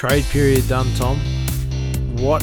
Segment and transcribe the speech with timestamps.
[0.00, 1.18] trade period done, Tom.
[2.16, 2.42] What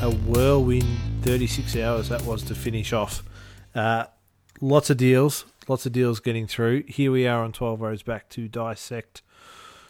[0.00, 0.86] a whirlwind
[1.22, 3.24] 36 hours that was to finish off.
[3.74, 4.04] Uh,
[4.60, 6.84] lots of deals, lots of deals getting through.
[6.86, 9.22] Here we are on 12 rows back to dissect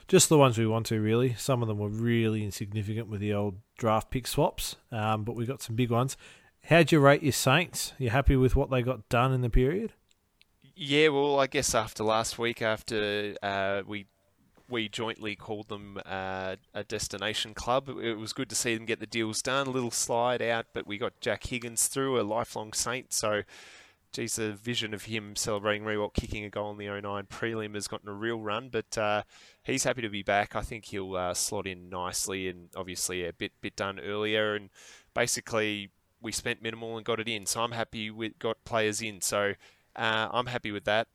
[0.09, 1.34] just the ones we want to, really.
[1.34, 5.45] Some of them were really insignificant with the old draft pick swaps, um, but we
[5.45, 6.16] got some big ones.
[6.65, 7.92] How'd you rate your Saints?
[7.98, 9.92] You happy with what they got done in the period?
[10.74, 14.06] Yeah, well, I guess after last week, after uh, we
[14.72, 17.88] we jointly called them uh, a destination club.
[17.88, 19.66] It was good to see them get the deals done.
[19.66, 23.12] A little slide out, but we got Jack Higgins through, a lifelong Saint.
[23.12, 23.42] So,
[24.12, 27.86] geez, the vision of him celebrating Riewoldt kicking a goal in the 09 prelim has
[27.86, 28.70] gotten a real run.
[28.70, 29.24] But uh,
[29.62, 30.56] he's happy to be back.
[30.56, 34.54] I think he'll uh, slot in nicely, and obviously a bit bit done earlier.
[34.54, 34.70] And
[35.12, 35.90] basically,
[36.23, 37.45] we spent minimal and got it in.
[37.45, 39.20] So I'm happy we got players in.
[39.20, 39.52] So
[39.95, 41.09] uh, I'm happy with that.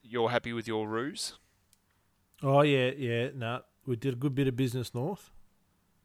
[0.00, 1.34] You're happy with your Roos?
[2.42, 3.28] Oh yeah, yeah.
[3.34, 5.30] No, we did a good bit of business north.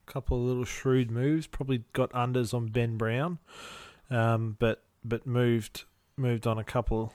[0.07, 1.47] A couple of little shrewd moves.
[1.47, 3.39] Probably got unders on Ben Brown,
[4.09, 5.85] um, but but moved
[6.17, 7.13] moved on a couple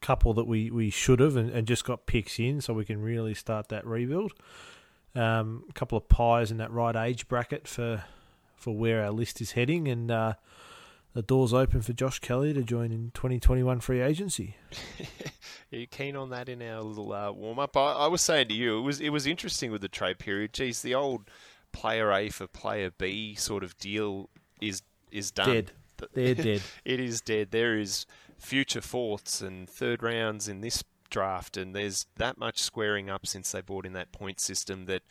[0.00, 3.02] couple that we, we should have and, and just got picks in so we can
[3.02, 4.32] really start that rebuild.
[5.14, 8.04] Um, a couple of pies in that right age bracket for
[8.56, 10.34] for where our list is heading and uh,
[11.12, 14.56] the door's open for Josh Kelly to join in 2021 free agency.
[15.72, 17.76] Are you keen on that in our little uh, warm up?
[17.76, 20.52] I, I, was saying to you, it was it was interesting with the trade period.
[20.52, 21.30] Geez, the old
[21.72, 24.30] player A for player B sort of deal
[24.60, 25.48] is is done.
[25.48, 25.72] Dead.
[26.14, 26.62] They're dead.
[26.84, 27.50] it is dead.
[27.50, 28.06] There is
[28.38, 33.50] future fourths and third rounds in this draft, and there's that much squaring up since
[33.52, 35.02] they brought in that point system that.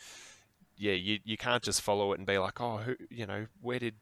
[0.81, 3.79] Yeah, you, you can't just follow it and be like, oh, who, you know, where
[3.79, 3.95] did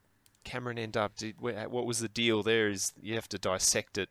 [0.47, 1.15] Cameron end up?
[1.17, 2.69] Did, what was the deal there?
[2.69, 4.09] Is you have to dissect it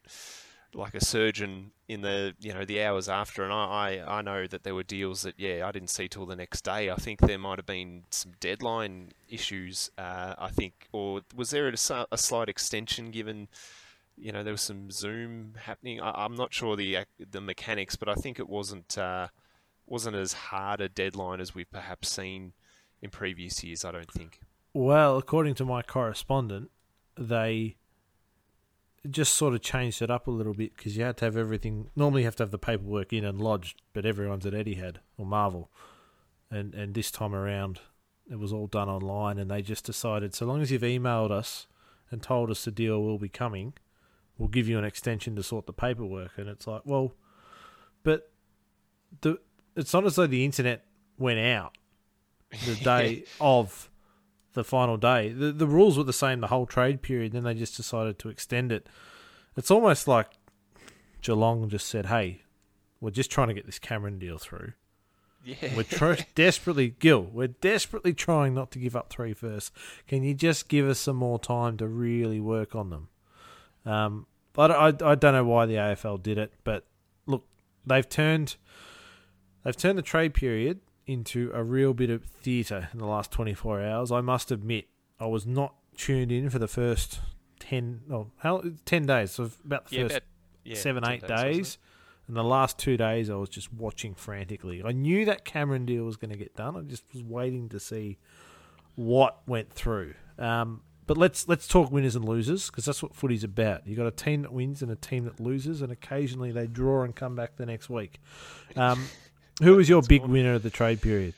[0.74, 4.46] like a surgeon in the you know the hours after, and I, I, I know
[4.46, 6.90] that there were deals that yeah I didn't see till the next day.
[6.90, 9.90] I think there might have been some deadline issues.
[9.96, 13.48] Uh, I think, or was there a, a slight extension given?
[14.18, 16.00] You know there was some Zoom happening.
[16.00, 19.28] I, am not sure the the mechanics, but I think it wasn't uh,
[19.86, 22.52] wasn't as hard a deadline as we've perhaps seen
[23.00, 23.84] in previous years.
[23.84, 24.40] I don't think.
[24.76, 26.70] Well, according to my correspondent,
[27.18, 27.76] they
[29.08, 31.88] just sort of changed it up a little bit because you had to have everything.
[31.96, 35.24] Normally, you have to have the paperwork in and lodged, but everyone's at Etihad or
[35.24, 35.70] Marvel,
[36.50, 37.80] and and this time around,
[38.30, 41.68] it was all done online, and they just decided so long as you've emailed us
[42.10, 43.72] and told us the deal will be coming,
[44.36, 46.32] we'll give you an extension to sort the paperwork.
[46.36, 47.14] And it's like, well,
[48.02, 48.30] but
[49.22, 49.38] the
[49.74, 50.84] it's not as though the internet
[51.16, 51.78] went out
[52.66, 53.88] the day of
[54.56, 55.28] the final day.
[55.28, 57.32] The the rules were the same the whole trade period.
[57.32, 58.88] Then they just decided to extend it.
[59.56, 60.30] It's almost like
[61.22, 62.42] Geelong just said, "Hey,
[63.00, 64.72] we're just trying to get this Cameron deal through.
[65.44, 65.76] Yeah.
[65.76, 69.72] We're tr- desperately, Gil, we're desperately trying not to give up three first.
[70.08, 73.08] Can you just give us some more time to really work on them?
[73.84, 76.84] Um, but I, I don't know why the AFL did it, but
[77.26, 77.44] look,
[77.86, 78.56] they've turned
[79.62, 83.82] they've turned the trade period into a real bit of theatre in the last 24
[83.82, 84.12] hours.
[84.12, 84.86] I must admit,
[85.20, 87.20] I was not tuned in for the first
[87.60, 90.22] 10, oh, how, 10 days, so about the yeah, first about,
[90.64, 91.56] yeah, seven, eight days.
[91.56, 91.78] days.
[92.28, 94.82] And the last two days, I was just watching frantically.
[94.84, 96.76] I knew that Cameron deal was going to get done.
[96.76, 98.18] I just was waiting to see
[98.96, 100.14] what went through.
[100.36, 103.86] Um, but let's let's talk winners and losers because that's what footy's about.
[103.86, 107.04] You got a team that wins and a team that loses, and occasionally they draw
[107.04, 108.18] and come back the next week.
[108.74, 109.06] Um,
[109.62, 111.34] who was your big winner of the trade period?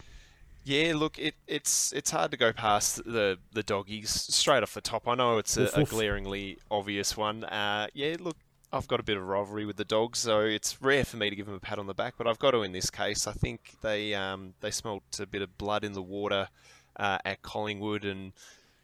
[0.64, 4.82] Yeah, look, it, it's it's hard to go past the the doggies straight off the
[4.82, 5.08] top.
[5.08, 7.44] I know it's a, a glaringly obvious one.
[7.44, 8.36] Uh, yeah, look,
[8.70, 11.36] I've got a bit of rivalry with the dogs, so it's rare for me to
[11.36, 13.26] give them a pat on the back, but I've got to in this case.
[13.26, 16.48] I think they um, they smelt a bit of blood in the water
[16.96, 18.32] uh, at Collingwood and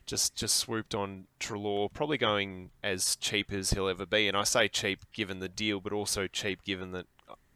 [0.06, 4.26] just just swooped on Treloar, probably going as cheap as he'll ever be.
[4.26, 7.06] And I say cheap given the deal, but also cheap given that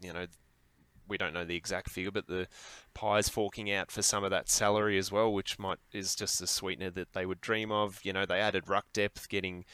[0.02, 0.26] you know
[1.08, 2.49] we don't know the exact figure, but the
[2.94, 6.46] Pies forking out for some of that salary as well, which might is just a
[6.46, 8.00] sweetener that they would dream of.
[8.02, 9.64] You know, they added ruck depth, getting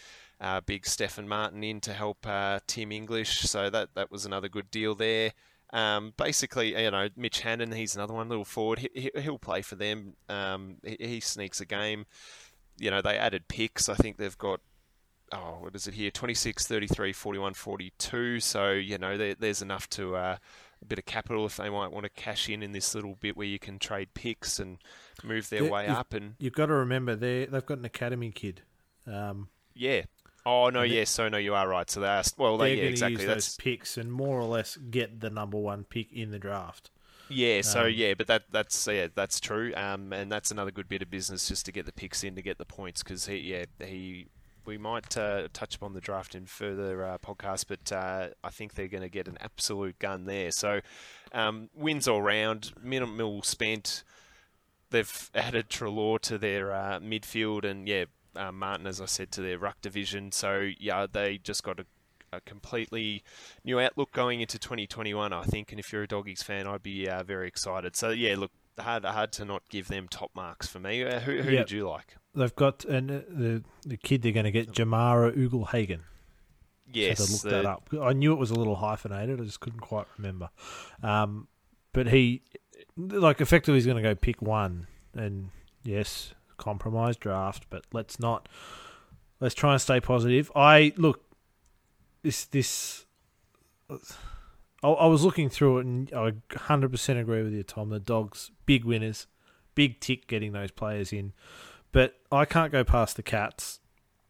[0.40, 4.48] uh, big Stefan Martin in to help uh, Tim English, so that that was another
[4.48, 5.32] good deal there.
[5.74, 8.78] Um, basically, you know, Mitch Hannan, he's another one, little forward.
[8.94, 10.14] He, will play for them.
[10.28, 12.06] Um, he, he, sneaks a game.
[12.78, 13.88] You know, they added picks.
[13.88, 14.60] I think they've got,
[15.32, 16.12] oh, what is it here?
[16.12, 18.38] 26, 33, 41, 42.
[18.38, 20.36] So, you know, there, there's enough to uh,
[20.88, 23.46] bit of capital if they might want to cash in in this little bit where
[23.46, 24.78] you can trade picks and
[25.22, 26.12] move their way up.
[26.14, 28.62] And you've got to remember they they've got an academy kid.
[29.06, 30.02] Um, yeah.
[30.46, 31.88] Oh no, yes, so no, you are right.
[31.90, 33.24] So they asked, well, they're yeah, exactly.
[33.24, 36.90] Use those picks and more or less get the number one pick in the draft.
[37.28, 39.72] Yeah, so Um, yeah, but that that's yeah, that's true.
[39.74, 42.42] Um, and that's another good bit of business just to get the picks in to
[42.42, 44.28] get the points because he yeah he
[44.66, 48.74] we might uh, touch upon the draft in further uh, podcasts, but uh, I think
[48.74, 50.50] they're going to get an absolute gun there.
[50.50, 50.80] So
[51.32, 54.04] um, wins all round, minimal spent.
[54.90, 58.04] They've added Treloar to their uh, midfield, and yeah,
[58.36, 60.32] uh, Martin, as I said, to their ruck division.
[60.32, 61.86] So yeah, they just got a,
[62.32, 63.22] a completely
[63.64, 65.32] new outlook going into 2021.
[65.32, 67.96] I think, and if you're a Doggies fan, I'd be uh, very excited.
[67.96, 71.04] So yeah, look, hard hard to not give them top marks for me.
[71.04, 71.66] Uh, who who Yep.
[71.66, 72.16] did you like?
[72.34, 76.00] They've got and uh, the the kid they're going to get Jamarra Ugle-Hagan.
[76.92, 77.88] Yes, had to look the- that up.
[78.02, 79.40] I knew it was a little hyphenated.
[79.40, 80.50] I just couldn't quite remember.
[81.02, 81.48] Um,
[81.92, 82.42] but he,
[82.96, 85.50] like, effectively, he's going to go pick one, and
[85.82, 87.66] yes, compromise draft.
[87.70, 88.48] But let's not.
[89.40, 90.50] Let's try and stay positive.
[90.54, 91.22] I look.
[92.22, 93.06] This this.
[94.84, 97.88] I, I was looking through it, and I hundred percent agree with you, Tom.
[97.88, 99.26] The dogs, big winners,
[99.74, 101.32] big tick getting those players in.
[101.90, 103.80] But I can't go past the Cats,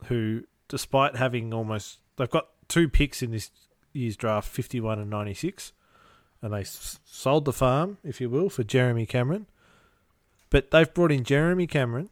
[0.07, 3.51] who, despite having almost, they've got two picks in this
[3.93, 5.73] year's draft, 51 and 96,
[6.43, 9.47] and they s- sold the farm, if you will, for Jeremy Cameron.
[10.51, 12.11] But they've brought in Jeremy Cameron,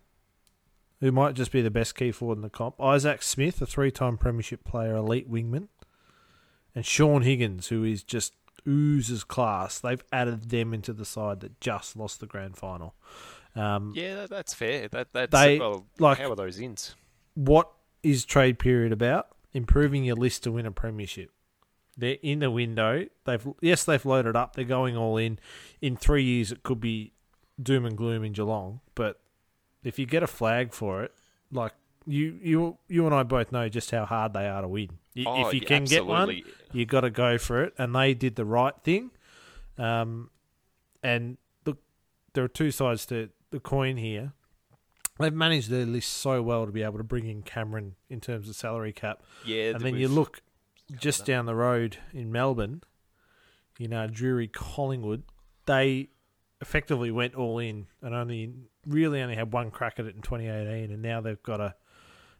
[1.01, 3.91] who might just be the best key forward in the comp, Isaac Smith, a three
[3.91, 5.69] time Premiership player, elite wingman,
[6.75, 8.35] and Shaun Higgins, who is just
[8.67, 9.79] oozes class.
[9.81, 12.95] They've added them into the side that just lost the grand final.
[13.57, 14.89] Um, Yeah, that's fair.
[14.89, 16.95] That that's They- well, like- how are those ins?
[17.35, 17.71] what
[18.03, 19.29] is trade period about?
[19.53, 21.31] Improving your list to win a premiership.
[21.97, 23.07] They're in the window.
[23.25, 24.55] They've yes, they've loaded up.
[24.57, 25.39] They're going all in.
[25.83, 27.13] In three years, it could be
[27.63, 28.81] doom and gloom in Geelong.
[28.95, 29.21] But
[29.85, 31.13] if you get a flag for it,
[31.51, 31.75] like
[32.07, 34.91] you you you and I both know just how hard they are to win.
[35.27, 36.53] Oh, if you can get one, absolutely.
[36.73, 39.11] you got to go for it, and they did the right thing.
[39.79, 40.31] Um,
[41.03, 41.79] and look,
[42.33, 44.33] there are two sides to the coin here.
[45.19, 48.49] They've managed their list so well to be able to bring in Cameron in terms
[48.49, 50.41] of salary cap, yeah, and then you look
[50.99, 52.83] just down the road in Melbourne,
[53.79, 55.23] you know, Drury Collingwood.
[55.67, 56.09] They
[56.61, 58.53] effectively went all in and only
[58.87, 61.75] really only had one crack at it in 2018, and now they've got a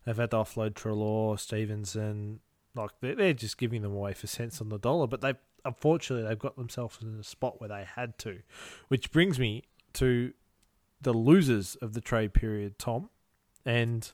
[0.05, 2.41] they've had to offload Treloar, Stephenson.
[2.75, 5.35] Like they're, they're just giving them away for cents on the dollar, but they
[5.65, 8.41] unfortunately they've got themselves in a spot where they had to,
[8.89, 9.65] which brings me
[9.95, 10.33] to
[11.01, 13.11] the losers of the trade period, Tom,
[13.65, 14.13] and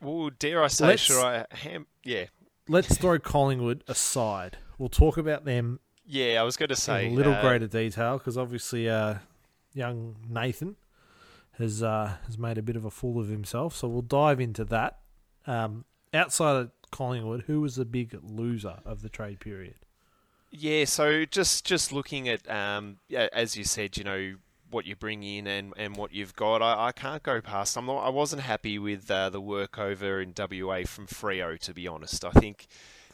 [0.00, 1.46] Well, dare I say, should I?
[1.50, 2.24] Ham, yeah,
[2.68, 4.58] let's throw Collingwood aside.
[4.78, 6.40] We'll talk about them yeah.
[6.40, 9.16] I was going to say in a little uh, greater detail because obviously, uh,
[9.74, 10.76] young Nathan
[11.58, 13.74] has uh, has made a bit of a fool of himself.
[13.74, 14.98] So we'll dive into that.
[15.46, 19.76] Um, outside of Collingwood, who was the big loser of the trade period?
[20.50, 22.98] Yeah, so just just looking at um,
[23.32, 24.36] as you said, you know
[24.70, 26.62] what you bring in and, and what you've got.
[26.62, 27.76] I, I can't go past.
[27.76, 31.74] I'm not, I wasn't happy with uh, the work over in WA from Freo, to
[31.74, 32.24] be honest.
[32.24, 32.66] I think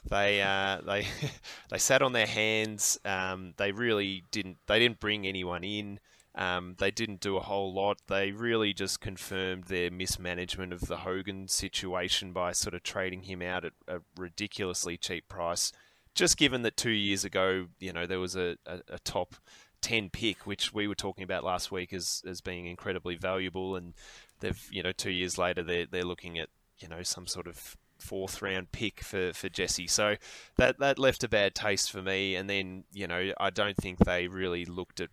[0.08, 1.06] they uh, they
[1.70, 2.98] they sat on their hands.
[3.04, 4.58] Um, they really didn't.
[4.66, 6.00] They didn't bring anyone in.
[6.34, 7.98] Um, they didn't do a whole lot.
[8.06, 13.42] They really just confirmed their mismanagement of the Hogan situation by sort of trading him
[13.42, 15.72] out at a ridiculously cheap price
[16.14, 19.36] just given that two years ago, you know, there was a, a, a top
[19.80, 23.76] 10 pick, which we were talking about last week as, as being incredibly valuable.
[23.76, 23.94] And
[24.40, 26.48] they've, you know, two years later, they're, they're looking at,
[26.78, 29.86] you know, some sort of fourth round pick for, for Jesse.
[29.86, 30.16] So
[30.56, 32.34] that, that left a bad taste for me.
[32.34, 35.10] And then, you know, I don't think they really looked at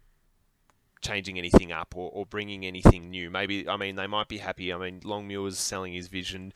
[1.02, 3.30] changing anything up or, or bringing anything new.
[3.30, 4.74] Maybe, I mean, they might be happy.
[4.74, 6.54] I mean, Longmuir's selling his vision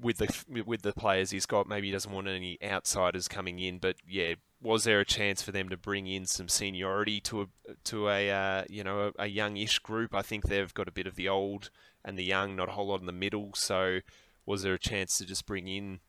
[0.00, 1.68] with the with the players he's got.
[1.68, 5.52] Maybe he doesn't want any outsiders coming in, but yeah, was there a chance for
[5.52, 7.46] them to bring in some seniority to a
[7.84, 10.14] to a uh, you know a, a youngish group?
[10.14, 11.70] I think they've got a bit of the old
[12.04, 13.50] and the young, not a whole lot in the middle.
[13.54, 14.00] So
[14.46, 16.00] was there a chance to just bring in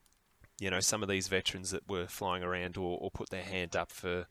[0.60, 3.76] you know some of these veterans that were flying around or, or put their hand
[3.76, 4.28] up for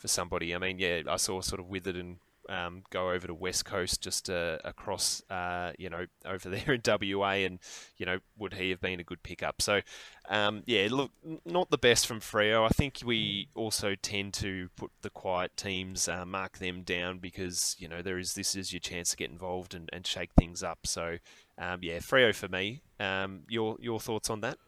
[0.00, 0.54] for somebody?
[0.54, 2.16] I mean, yeah, I saw sort of Witherden
[2.48, 6.80] um, go over to West Coast, just uh, across, uh, you know, over there in
[6.84, 7.60] WA, and
[7.96, 9.62] you know, would he have been a good pickup?
[9.62, 9.80] So,
[10.28, 11.12] um, yeah, look,
[11.44, 12.64] not the best from Freo.
[12.64, 17.76] I think we also tend to put the quiet teams, uh, mark them down because
[17.78, 20.62] you know there is this is your chance to get involved and, and shake things
[20.62, 20.86] up.
[20.86, 21.18] So,
[21.56, 22.82] um, yeah, Freo for me.
[22.98, 24.58] Um, your your thoughts on that?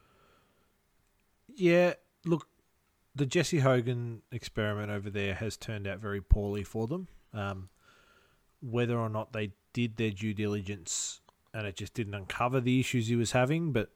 [1.55, 1.93] Yeah,
[2.25, 2.47] look,
[3.15, 7.07] the Jesse Hogan experiment over there has turned out very poorly for them.
[7.33, 7.69] Um,
[8.61, 11.21] whether or not they did their due diligence
[11.53, 13.91] and it just didn't uncover the issues he was having, but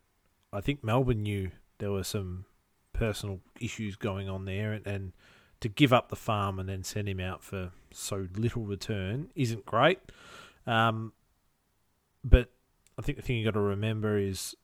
[0.54, 2.46] I think Melbourne knew there were some
[2.94, 5.14] personal issues going on there, and, and
[5.60, 9.66] to give up the farm and then send him out for so little return isn't
[9.66, 10.00] great.
[10.66, 11.14] Um,
[12.24, 12.50] but
[12.98, 14.56] I think the thing you got to remember is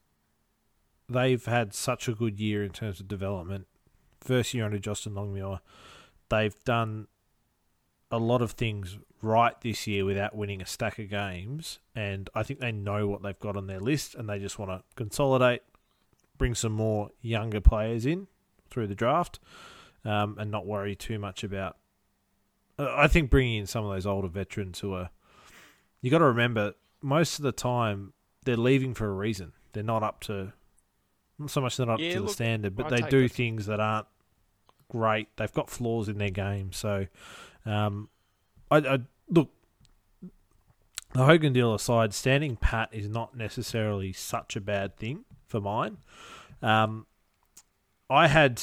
[1.09, 3.67] they've had such a good year in terms of development.
[4.23, 5.59] First year under Justin Longmuir,
[6.29, 7.07] they've done
[8.09, 12.43] a lot of things right this year without winning a stack of games, and I
[12.43, 15.61] think they know what they've got on their list, and they just want to consolidate,
[16.37, 18.27] bring some more younger players in
[18.69, 19.39] through the draft,
[20.05, 21.77] um, and not worry too much about.
[22.77, 25.09] I think bringing in some of those older veterans who are,
[26.01, 28.13] you got to remember, most of the time
[28.45, 29.53] they're leaving for a reason.
[29.73, 30.53] They're not up to,
[31.39, 33.27] not so much they're not Yeah, up to look, the standard, but I they do
[33.27, 34.07] things that aren't
[34.93, 35.27] great.
[35.37, 37.07] They've got flaws in their game, so
[37.65, 38.09] um,
[38.71, 39.49] I, I look.
[41.13, 45.97] The Hogan deal aside, standing pat is not necessarily such a bad thing for mine.
[46.63, 47.05] Um,
[48.09, 48.61] I had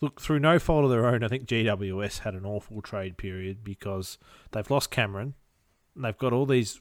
[0.00, 1.24] look through no fault of their own.
[1.24, 4.18] I think GWS had an awful trade period because
[4.52, 5.34] they've lost Cameron.
[5.94, 6.80] And they've got all these.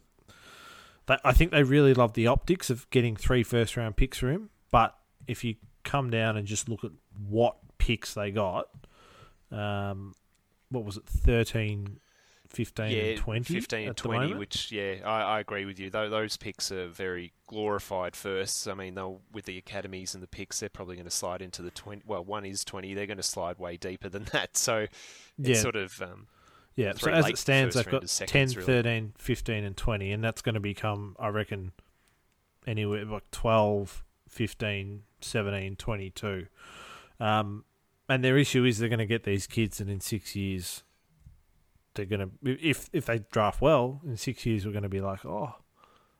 [1.08, 4.50] I think they really love the optics of getting three first round picks for him.
[4.72, 4.96] But
[5.26, 6.92] if you come down and just look at
[7.28, 7.56] what
[7.88, 8.67] picks they got,
[9.51, 10.13] um,
[10.70, 12.00] what was it, 13,
[12.50, 13.53] 15, yeah, and 20?
[13.53, 15.89] 15 and 20, which, yeah, I, I agree with you.
[15.89, 18.67] Tho- those picks are very glorified firsts.
[18.67, 21.62] I mean, they'll with the academies and the picks, they're probably going to slide into
[21.62, 22.03] the 20.
[22.06, 22.94] Well, one is 20.
[22.94, 24.58] They're going to slide way deeper than that.
[24.58, 24.88] So
[25.39, 25.56] it's Yeah.
[25.56, 26.01] sort of.
[26.01, 26.27] Um,
[26.75, 28.63] Yeah, so as it stands, they've got rounders, 10, really.
[28.65, 31.72] 13, 15, and 20, and that's going to become, I reckon,
[32.67, 36.48] anywhere like 12, 15, 17, 22.
[37.20, 37.63] Um,
[38.10, 40.84] and their issue is they're going to get these kids, and in six years,
[41.94, 45.02] they're going to, if, if they draft well, in six years, we're going to be
[45.02, 45.56] like, oh,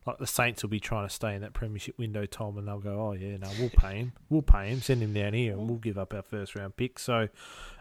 [0.06, 2.80] like the Saints will be trying to stay in that premiership window, Tom, and they'll
[2.80, 4.14] go, oh, yeah, no, we'll pay him.
[4.30, 6.98] We'll pay him, send him down here, and we'll give up our first round pick.
[6.98, 7.28] So,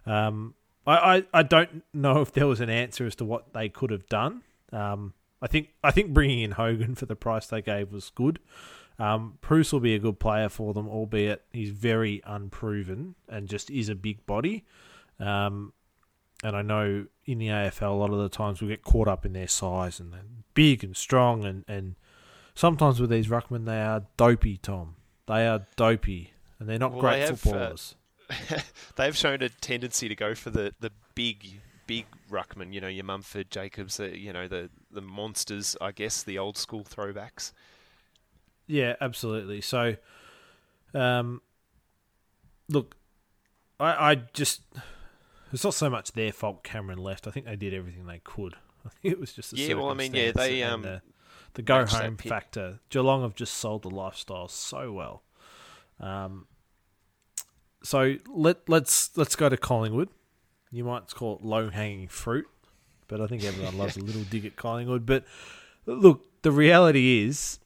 [0.04, 0.54] um,
[0.86, 3.90] I, I, I don't know if there was an answer as to what they could
[3.90, 4.42] have done.
[4.72, 8.38] Um, I think I think bringing in Hogan for the price they gave was good.
[8.98, 13.70] Um, Preuss will be a good player for them, albeit he's very unproven and just
[13.70, 14.64] is a big body.
[15.20, 15.72] Um,
[16.42, 19.26] and I know in the AFL a lot of the times we get caught up
[19.26, 20.20] in their size and they're
[20.54, 21.96] big and strong and, and
[22.54, 24.96] sometimes with these ruckmen they are dopey, Tom.
[25.26, 27.94] They are dopey and they're not Well, great they have, uh, footballers.
[28.96, 32.72] they've shown a tendency to go for the, the big big ruckman.
[32.72, 34.00] You know, your Mumford, Jacobs.
[34.00, 35.76] Uh, you know, the the monsters.
[35.80, 37.52] I guess the old school throwbacks.
[38.66, 39.60] Yeah, absolutely.
[39.60, 39.96] So,
[40.94, 41.40] um,
[42.68, 42.96] look,
[43.78, 44.62] I, I just
[45.52, 46.64] it's not so much their fault.
[46.64, 47.26] Cameron left.
[47.26, 48.54] I think they did everything they could.
[48.86, 51.02] I think it was just the Yeah, well, I mean, yeah, they, um, the,
[51.54, 52.80] the go home factor.
[52.90, 55.22] Geelong have just sold the lifestyle so well.
[56.00, 56.46] Um,
[57.82, 60.08] so let let's let's go to Collingwood.
[60.70, 62.46] You might call it low hanging fruit,
[63.08, 65.06] but I think everyone loves a little dig at Collingwood.
[65.06, 65.24] But
[65.86, 67.60] look, the reality is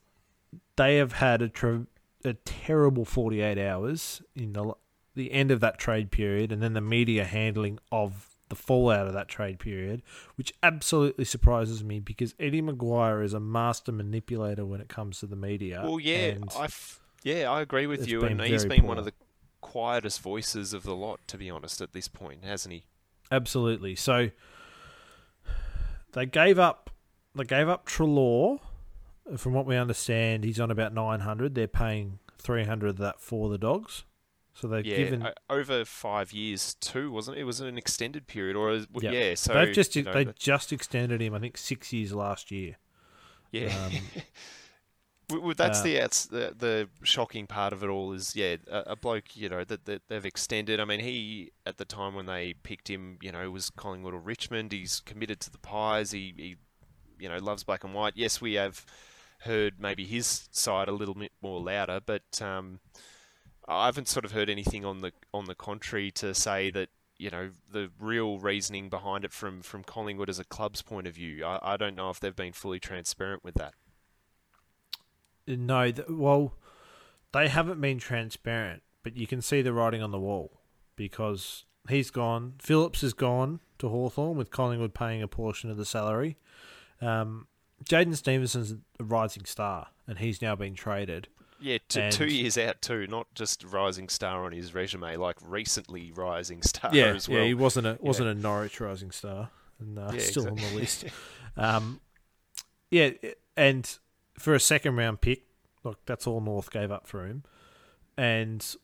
[0.81, 1.85] they have had a
[2.25, 4.73] a terrible 48 hours in the
[5.13, 9.13] the end of that trade period and then the media handling of the fallout of
[9.13, 10.01] that trade period
[10.35, 15.27] which absolutely surprises me because Eddie McGuire is a master manipulator when it comes to
[15.27, 18.97] the media Well, yeah, I f- yeah, I agree with you, and he's been one
[18.97, 19.13] of the
[19.61, 22.83] quietest voices of the lot, to be honest, at this point, hasn't he?
[23.31, 24.29] absolutely so
[26.13, 26.89] they gave up
[27.35, 28.59] they gave up Treloar
[29.37, 33.57] from what we understand he's on about 900 they're paying 300 of that for the
[33.57, 34.03] dogs
[34.53, 37.41] so they've Yeah, given over five years too, wasn't it?
[37.41, 39.11] It was an extended period, or is- Yeah.
[39.11, 39.35] yeah.
[39.35, 41.33] So they've just you know, they the- just extended him.
[41.33, 42.75] I think six years last year.
[43.51, 43.67] yeah.
[43.85, 43.91] Um,
[45.29, 48.57] W- w- That's Uh, the, that's the the shocking part of it all is yeah
[48.69, 50.81] a, a bloke you know that, that they've extended.
[50.81, 54.19] I mean he at the time when they picked him you know was Collingwood or
[54.19, 54.73] Richmond.
[54.73, 56.11] He's committed to the Pies.
[56.11, 56.55] He, he
[57.17, 58.13] you know loves black and white.
[58.17, 58.85] Yes, we have
[59.41, 62.79] heard maybe his side a little bit more louder, but um,
[63.67, 67.29] I haven't sort of heard anything on the on the contrary to say that you
[67.29, 71.45] know the real reasoning behind it from from Collingwood as a club's point of view.
[71.45, 73.73] I, I don't know if they've been fully transparent with that.
[75.47, 76.55] no, th- well,
[77.31, 80.61] they haven't been transparent, but you can see the writing on the wall
[80.95, 82.55] because he's gone.
[82.59, 86.37] Phillips is gone to Hawthorn with Collingwood paying a portion of the salary.
[87.01, 87.47] Um,
[87.83, 91.27] Jaidyn Stephenson's a rising star, and he's now been traded.
[91.59, 96.11] Yeah, t- two years out too, not just rising star on his resume, like recently
[96.11, 97.39] rising star yeah, as well.
[97.39, 100.75] yeah, he wasn't a wasn't a Norwich rising star, and uh, Yeah, still on the
[100.75, 101.05] list.
[101.57, 102.01] um,
[102.89, 103.11] yeah,
[103.55, 103.97] and
[104.39, 105.43] for a second round pick,
[105.83, 107.43] look, that's all North gave up for him,
[108.17, 108.75] and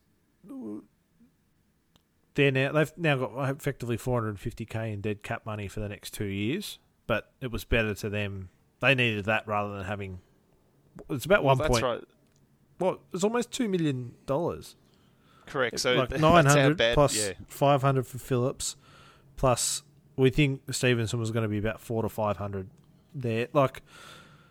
[2.36, 6.26] they're now they've now got effectively 450k in dead cap money for the next two
[6.26, 6.78] years,
[7.08, 8.50] but it was better to them.
[8.80, 10.20] They needed that rather than having.
[11.10, 11.84] It's about Well, one that's point.
[11.84, 12.04] right.
[12.78, 13.00] What?
[13.14, 14.76] It's almost two million dollars.
[15.48, 15.80] Correct.
[15.80, 17.34] So like nine hundred bad- plus yeah.
[17.48, 18.76] five hundred for Phillips,
[19.36, 19.84] plus
[20.16, 22.70] we think Stephenson was going to be about four to five hundred
[23.16, 23.48] there.
[23.54, 23.82] Like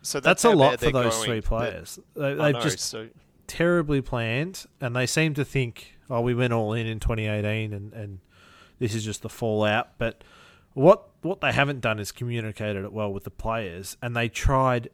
[0.01, 1.99] So that's, that's, a lot for those three players.
[2.15, 3.07] They, they've just so
[3.47, 7.93] terribly planned, and they seem to think, "Oh, we went all in in 2018, and
[7.93, 8.19] and
[8.79, 10.23] this is just the fallout." But
[10.73, 14.89] what what they haven't done is communicated it well with the players, and they tried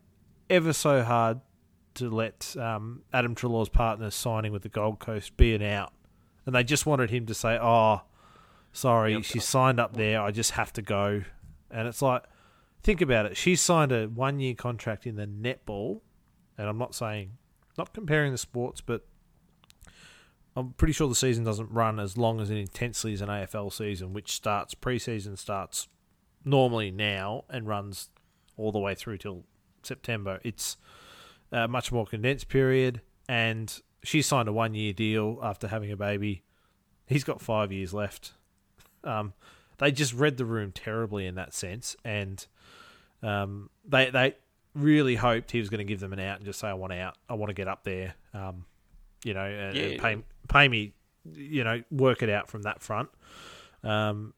[0.50, 1.40] ever so hard
[1.96, 5.94] to let um, Adam Treloar's partner signing with the Gold Coast be an out,
[6.46, 8.02] and they just wanted him to say, "Oh,
[8.72, 9.24] sorry, Yep.
[9.24, 10.22] she signed up there.
[10.22, 11.24] I just have to go,"
[11.72, 12.24] and it's like.
[12.86, 13.38] Think about it.
[13.38, 16.02] She signed a one year contract in the netball,
[16.58, 17.38] and I'm not saying
[17.78, 19.06] not comparing the sports, but
[20.56, 23.72] I'm pretty sure the season doesn't run as long as and intensely as an AFL
[23.72, 25.88] season, which starts preseason starts
[26.46, 28.10] normally now and runs
[28.58, 29.44] all the way through till
[29.84, 30.40] September.
[30.44, 30.78] It's
[31.52, 35.98] a much more condensed period, and she signed a one year deal after having a
[35.98, 36.44] baby.
[37.08, 38.34] He's got five years left.
[39.04, 39.34] Um,
[39.78, 42.46] they just read the room terribly in that sense, and
[43.22, 44.36] um, they they
[44.76, 46.94] really hoped he was going to give them an out and just say, "I want
[46.94, 47.16] out.
[47.30, 48.66] I want to get up there." Um,
[49.24, 50.02] you know, and, and Yeah.
[50.02, 50.94] pay pay me.
[51.34, 53.10] You know, work it out from that front.
[53.84, 54.34] Um,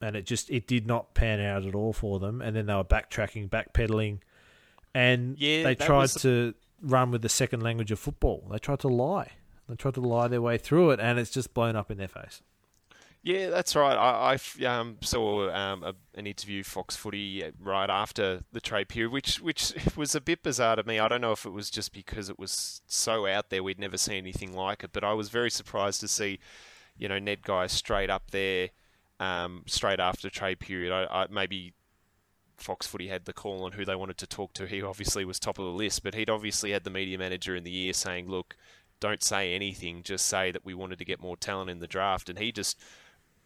[0.00, 2.40] and it just it did not pan out at all for them.
[2.40, 4.18] And then they were backtracking, backpedaling,
[4.94, 8.46] and Yeah, they tried the- to run with the second language of football.
[8.50, 9.32] They tried to lie.
[9.68, 12.08] They tried to lie their way through it, and it's just blown up in their
[12.08, 12.42] face.
[13.22, 13.96] Yeah, that's right.
[13.96, 19.40] I um, saw um, a, an interview Fox Footy right after the trade period, which
[19.40, 20.98] which was a bit bizarre to me.
[20.98, 23.98] I don't know if it was just because it was so out there we'd never
[23.98, 26.38] seen anything like it, but I was very surprised to see,
[26.96, 28.70] you know, Ned Guy straight up there,
[29.20, 30.92] um, straight after trade period.
[30.92, 31.74] I, I maybe
[32.56, 34.66] Fox Footy had the call on who they wanted to talk to.
[34.66, 37.64] He obviously was top of the list, but he'd obviously had the media manager in
[37.64, 38.56] the year saying, "Look,
[39.00, 40.02] don't say anything.
[40.02, 42.78] Just say that we wanted to get more talent in the draft." And he just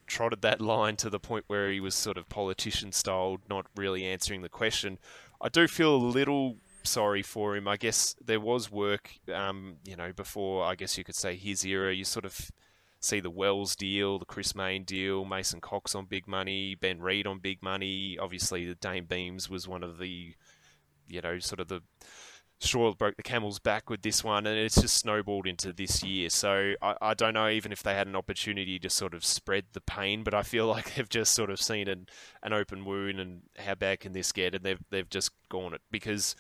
[0.07, 4.05] trotted that line to the point where he was sort of politician style, not really
[4.05, 4.99] answering the question.
[5.41, 7.69] I do feel a little sorry for him.
[7.69, 11.65] I guess there was work, um, you know, before I guess you could say his
[11.65, 11.95] era.
[11.95, 12.51] You sort of
[13.03, 17.27] see the Wells deal, the Chris Mayne deal, Mason Cox on big money, Ben Reid
[17.27, 18.17] on big money.
[18.19, 20.35] Obviously, the Dayne Beams was one of the,
[21.09, 21.83] you know, sort of the
[22.61, 26.03] straw that broke the camel's back with this one, and it's just snowballed into this
[26.05, 26.31] year.
[26.31, 29.65] So I, I don't know even if they had an opportunity to sort of spread
[29.73, 32.07] the pain, but I feel like they've just sort of seen an,
[32.43, 35.83] an open wound and how bad can this get, and they've they've just gone it
[35.91, 36.35] because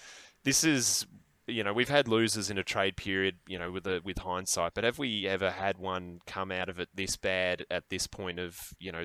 [0.45, 1.07] this is.
[1.53, 4.75] You know, we've had losers in a trade period, you know, with a, with hindsight,
[4.75, 8.39] but have we ever had one come out of it this bad at this point
[8.39, 9.05] of, you know,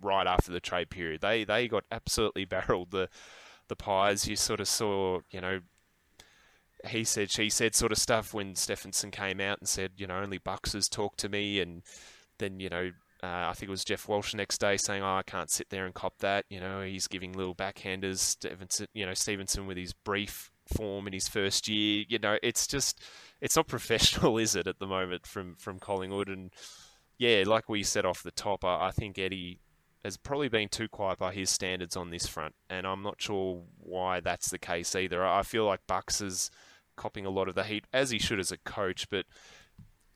[0.00, 1.20] right after the trade period?
[1.20, 2.90] They they got absolutely barreled.
[2.90, 3.08] The
[3.68, 5.60] the Pies, you sort of saw, you know,
[6.86, 10.18] he said, she said sort of stuff when Stephenson came out and said, you know,
[10.18, 11.60] only Bucks has talked to me.
[11.60, 11.82] And
[12.38, 12.90] then, you know,
[13.22, 15.70] uh, I think it was Geoff Walsh the next day saying, oh, I can't sit
[15.70, 16.44] there and cop that.
[16.50, 18.18] You know, he's giving little backhanders.
[18.18, 22.04] Stephenson, you know, Stephenson with his brief form in his first year.
[22.08, 23.02] You know, it's just,
[23.40, 26.28] it's not professional, is it, at the moment from, from Collingwood?
[26.28, 26.50] And
[27.18, 29.60] yeah, like we said off the top, I, I think Eddie
[30.04, 32.54] has probably been too quiet by his standards on this front.
[32.68, 35.24] And I'm not sure why that's the case either.
[35.24, 36.50] I feel like Bucks is
[36.96, 39.26] copping a lot of the heat, as he should as a coach, but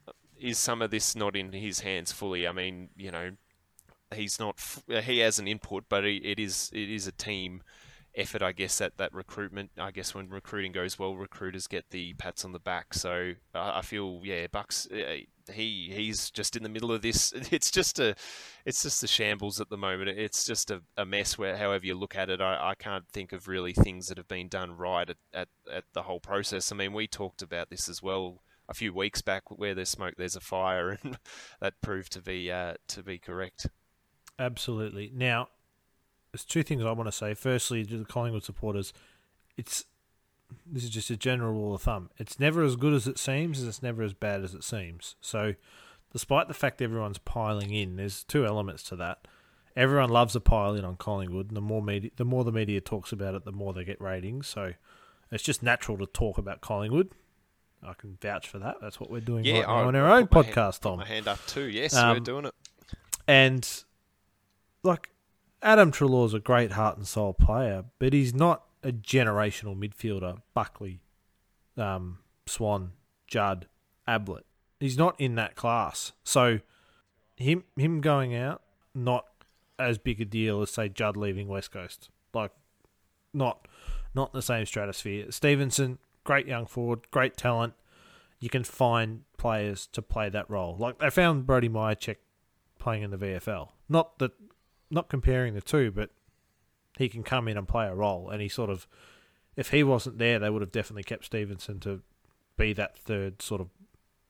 [0.09, 2.47] uh, is some of this not in his hands fully?
[2.47, 3.31] I mean, you know,
[4.14, 7.62] he's not he has an input, but it is it is a team
[8.16, 9.70] effort, I guess, at that recruitment.
[9.79, 12.94] I guess when recruiting goes well, recruiters get the pats on the back.
[12.94, 15.18] So uh, I feel, yeah, Bucks, uh,
[15.52, 17.33] he he's just in the middle of this.
[17.52, 18.16] It's just a,
[18.64, 20.11] it's just a shambles at the moment.
[20.11, 21.38] It's just a, a mess.
[21.38, 24.29] Where, however you look at it, I, I can't think of really things that have
[24.29, 26.72] been done right at, at, at the whole process.
[26.72, 29.50] I mean, we talked about this as well a few weeks back.
[29.50, 31.18] Where there's smoke, there's a fire, and
[31.61, 33.68] that proved to be uh, to be correct.
[34.38, 35.11] Absolutely.
[35.14, 35.48] Now,
[36.33, 37.35] there's two things I want to say.
[37.35, 38.93] Firstly, to the Collingwood supporters,
[39.57, 39.85] it's
[40.65, 42.11] this is just a general rule of thumb.
[42.19, 45.17] It's never as good as it seems, and it's never as bad as it seems.
[45.21, 45.55] So,
[46.12, 49.27] despite the fact everyone's piling in, there's two elements to that.
[49.75, 52.81] Everyone loves a pile in on Collingwood, and the more media, the more the media
[52.81, 54.47] talks about it, the more they get ratings.
[54.47, 54.73] So,
[55.33, 57.11] it's just natural to talk about Collingwood.
[57.83, 58.77] I can vouch for that.
[58.81, 60.99] That's what we're doing Yeah, right now on our I own hand- podcast, put Tom.
[61.01, 61.69] My hand up too.
[61.69, 62.55] Yes, Um, we're doing it.
[63.29, 63.69] And
[64.83, 65.11] like
[65.66, 70.40] Adam Treloar's a great heart and soul player, but he's not a generational midfielder.
[70.55, 71.00] Buckley,
[71.76, 72.92] um, Swan,
[73.26, 73.66] Judd,
[74.07, 74.46] Ablett.
[74.79, 76.12] He's not in that class.
[76.22, 76.61] So
[77.35, 78.62] him him going out
[78.94, 79.26] not
[79.76, 82.11] as big a deal as say Judd leaving West Coast.
[82.33, 82.52] Like
[83.35, 83.66] not
[84.14, 85.33] not the same stratosphere.
[85.33, 87.74] Stephenson, great young forward, great talent.
[88.38, 90.76] You can find players to play that role.
[90.79, 92.18] Like they found Brody Mihocek
[92.79, 93.70] playing in the VFL.
[93.88, 94.31] Not that
[94.90, 96.11] not comparing the two, but
[96.99, 98.87] he can come in and play a role and he sort of
[99.55, 102.03] if he wasn't there they would have definitely kept Stephenson to
[102.57, 103.68] be that third sort of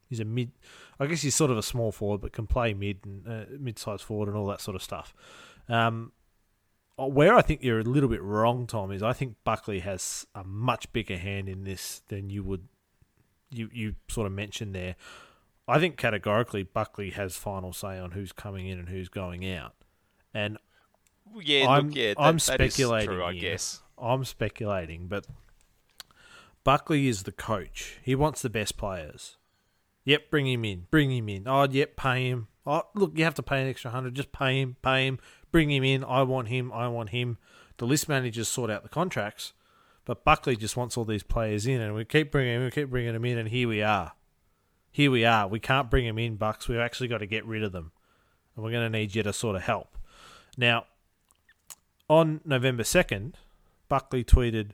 [0.09, 0.51] he's a mid
[0.99, 4.03] I guess he's sort of a small forward but can play mid and uh, mid-sized
[4.03, 5.15] forward and all that sort of stuff.
[5.69, 6.13] Um,
[6.99, 10.27] uh, where I think you're a little bit wrong, Tom, is I think Buckley has
[10.35, 12.69] a much bigger hand in this than you would
[13.51, 14.97] you you sort of mentioned there.
[15.69, 19.75] I think categorically Buckley has final say on who's coming in and who's going out,
[20.37, 20.59] and
[21.43, 23.09] yeah, I'm, look, yeah, that, I'm speculating.
[23.09, 23.53] true, I here.
[23.53, 23.81] guess.
[23.99, 25.27] I'm speculating, but
[26.63, 27.99] Buckley is the coach.
[28.03, 29.39] He wants the best players.
[30.05, 30.87] Yep, bring him in.
[30.91, 31.49] Bring him in.
[31.49, 32.49] Oh, yep, pay him.
[32.67, 34.15] Oh, look, you have to pay an extra hundred.
[34.15, 34.77] Just pay him.
[34.83, 35.19] Pay him.
[35.51, 36.05] Bring him in.
[36.05, 36.71] I want him.
[36.73, 37.39] I want him.
[37.79, 39.53] The list managers sort out the contracts,
[40.05, 42.65] but Buckley just wants all these players in, and we keep bringing him.
[42.65, 44.13] We keep bringing them in, and here we are.
[44.91, 45.49] Here we are.
[45.49, 46.69] We can't bring him in, Bucks.
[46.69, 47.93] We've actually got to get rid of them,
[48.55, 49.97] and we're going to need you to sort of help.
[50.57, 50.87] Now,
[52.09, 53.35] on November 2nd,
[53.89, 54.71] Buckley tweeted,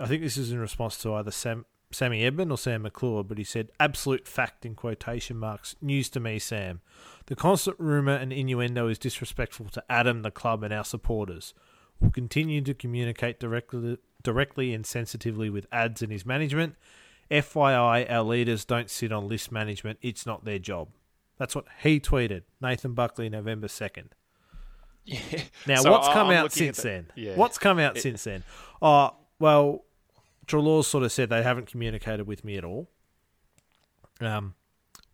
[0.00, 3.38] I think this is in response to either Sam, Sammy Edmund or Sam McClure, but
[3.38, 6.80] he said, absolute fact in quotation marks, news to me, Sam.
[7.26, 11.52] The constant rumour and innuendo is disrespectful to Adam, the club, and our supporters.
[12.00, 16.76] We'll continue to communicate directly, directly and sensitively with ads and his management.
[17.30, 19.98] FYI, our leaders don't sit on list management.
[20.02, 20.88] It's not their job.
[21.38, 24.08] That's what he tweeted, Nathan Buckley, November 2nd.
[25.04, 25.18] Yeah.
[25.66, 27.06] Now, So what's come I'm out since the- then?
[27.16, 27.34] yeah.
[27.34, 28.44] What's come out It- since then?
[28.80, 29.84] Oh, well,
[30.46, 32.88] Treloar sort of said they haven't communicated with me at all.
[34.20, 34.54] Um,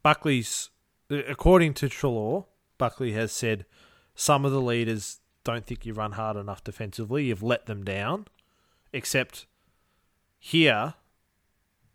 [0.02, 0.70] Buckley's,
[1.10, 2.46] according to Treloar,
[2.76, 3.64] Buckley has said
[4.14, 7.24] some of the leaders don't think you run hard enough defensively.
[7.26, 8.26] You've let them down.
[8.92, 9.46] Except
[10.38, 10.94] here,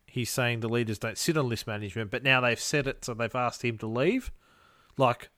[0.08, 3.14] he's saying the leaders don't sit on list management, but now they've said it, so
[3.14, 4.32] they've asked him to leave.
[4.98, 5.30] Like,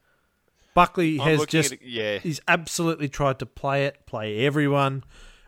[0.75, 5.03] Buckley I'm has just, at, yeah, he's absolutely tried to play it, play everyone.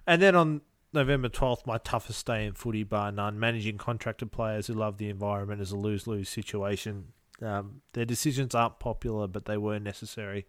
[0.08, 0.62] And then on
[0.94, 5.10] November 12th, my toughest day in footy, bar none, managing contracted players who love the
[5.10, 7.10] environment is a lose lose situation.
[7.42, 10.48] Um, their decisions aren't popular, but they were necessary.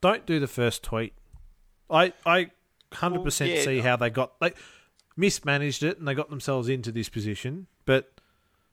[0.00, 1.12] Don't do the first tweet.
[1.90, 2.50] I, I
[2.92, 3.62] 100% Well, yeah.
[3.62, 4.40] see how they got.
[4.40, 4.54] They
[5.14, 8.12] mismanaged it and they got themselves into this position, but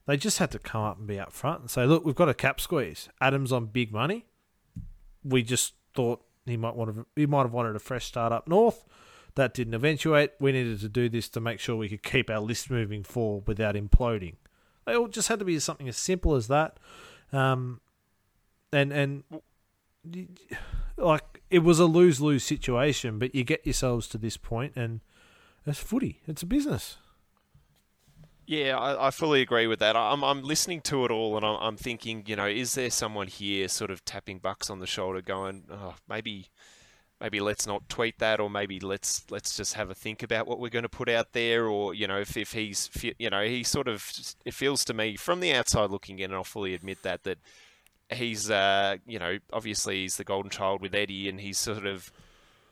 [0.05, 2.29] they just had to come up and be up front and say, look, we've got
[2.29, 3.09] a cap squeeze.
[3.19, 4.25] Adam's on big money
[5.23, 8.47] we just thought he might want to, he might have wanted a fresh start up
[8.47, 8.85] north.
[9.35, 10.31] That didn't eventuate.
[10.39, 13.47] We needed to do this to make sure we could keep our list moving forward
[13.47, 14.35] without imploding.
[14.85, 16.77] They all just had to be something as simple as that.
[17.31, 17.81] Um,
[18.71, 19.23] and and
[20.97, 25.01] like it was a lose lose situation, but you get yourselves to this point, and
[25.65, 26.21] it's footy.
[26.27, 26.97] It's a business.
[28.45, 29.95] Yeah, I, I fully agree with that.
[29.95, 33.27] I'm I'm listening to it all, and I'm, I'm thinking, you know, is there someone
[33.27, 36.49] here sort of tapping Bucks on the shoulder, going, oh, maybe,
[37.21, 40.59] maybe let's not tweet that, or maybe let's let's just have a think about what
[40.59, 43.63] we're going to put out there, or you know, if if he's, you know, he
[43.63, 44.05] sort of,
[44.43, 47.37] it feels to me from the outside looking in, and I'll fully admit that that
[48.11, 52.11] he's, uh, you know, obviously he's the golden child with Eddie, and he's sort of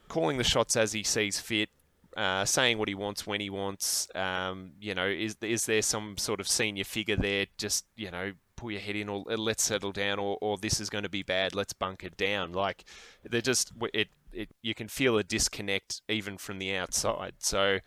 [0.09, 1.69] calling the shots as he sees fit
[2.17, 4.07] uh, saying what he wants when he wants.
[4.15, 7.47] Um, you know, is is there some sort of senior figure there?
[7.57, 10.79] Just you know, pull your head in, or uh, let's settle down, or, or this
[10.79, 11.55] is going to be bad.
[11.55, 12.53] Let's bunker down.
[12.53, 12.83] Like
[13.23, 14.49] they're just it, it.
[14.61, 17.35] You can feel a disconnect even from the outside.
[17.39, 17.79] So.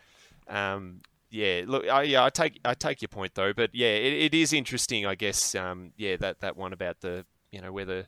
[0.47, 4.13] Um, yeah, look, I, yeah, I take I take your point though, but yeah, it,
[4.13, 5.57] it is interesting, I guess.
[5.57, 8.07] Um, yeah, that, that one about the you know whether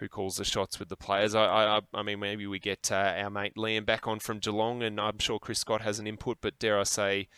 [0.00, 1.34] who calls the shots with the players.
[1.34, 4.82] I, I, I mean, maybe we get uh, our mate Liam back on from Geelong,
[4.82, 6.38] and I'm sure Chris Scott has an input.
[6.40, 7.28] But dare I say,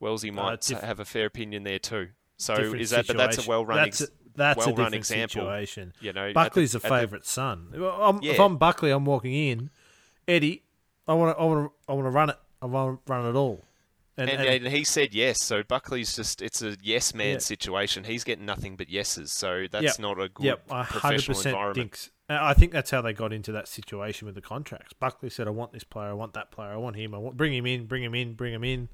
[0.00, 2.08] Wellsy might diff- have a fair opinion there too.
[2.38, 3.06] So is that?
[3.06, 5.42] But that's a well-run, That's ex- a, that's well-run different example.
[5.42, 5.92] situation.
[6.00, 7.68] You know, at the- Buckley's a the- favourite son.
[7.74, 9.70] I'm, If I'm Buckley, I'm walking in.
[10.28, 10.64] Eddie,
[11.08, 12.36] I want to, I want to, I want to run it.
[12.60, 13.64] I want to run it all.
[14.18, 15.42] And, and, he said yes.
[15.42, 17.38] So Buckley's just—it's a yes man Yeah.
[17.38, 18.04] situation.
[18.04, 19.32] He's getting nothing but yeses.
[19.32, 19.98] So that's Yep.
[19.98, 21.94] not a good Yep, I professional environment.
[21.94, 22.12] think.
[22.28, 24.92] I think that's how they got into that situation with the contracts.
[24.94, 26.08] Buckley said, "I want this player.
[26.08, 26.70] I want that player.
[26.72, 27.14] I want him.
[27.14, 27.86] I want bring him in.
[27.86, 28.32] Bring him in.
[28.34, 28.88] Bring him in."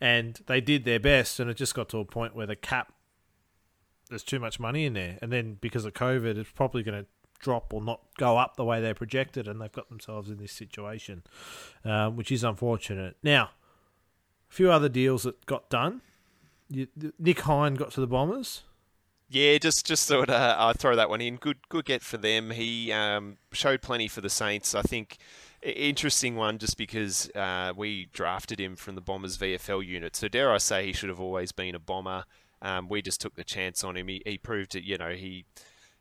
[0.00, 2.92] And they did their best, and it just got to a point where the cap
[4.08, 7.08] there's too much money in there, and then because of COVID, it's probably going to
[7.40, 10.52] drop or not go up the way they projected, and they've got themselves in this
[10.52, 11.22] situation,
[11.84, 13.16] um, which is unfortunate.
[13.22, 13.50] Now,
[14.50, 16.02] a few other deals that got done.
[16.68, 18.62] You, Nick Hind got to the Bombers.
[19.28, 21.36] Yeah, just just thought uh, I'd throw that one in.
[21.36, 22.50] Good good get for them.
[22.50, 24.74] He um, showed plenty for the Saints.
[24.74, 25.18] I think
[25.62, 30.14] interesting one just because uh, we drafted him from the Bombers VFL unit.
[30.14, 32.24] So dare I say he should have always been a bomber.
[32.62, 34.08] Um, we just took the chance on him.
[34.08, 34.84] He, he proved it.
[34.84, 35.44] You know he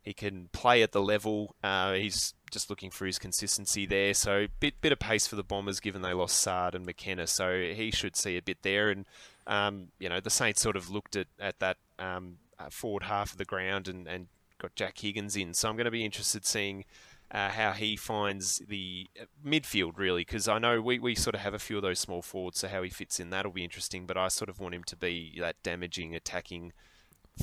[0.03, 1.55] he can play at the level.
[1.63, 4.13] Uh, he's just looking for his consistency there.
[4.13, 7.27] So bit bit of pace for the Bombers given they lost Saad and McKenna.
[7.27, 8.89] So he should see a bit there.
[8.89, 9.05] And
[9.45, 13.33] um, you know the Saints sort of looked at at that um, uh, forward half
[13.33, 15.53] of the ground and, and got Jack Higgins in.
[15.53, 16.85] So I'm going to be interested seeing
[17.29, 21.41] uh, how he finds the uh, midfield really because I know we, we sort of
[21.41, 24.05] have a few of those small forwards so how he fits in that'll be interesting
[24.05, 26.71] but I sort of want him to be that damaging attacking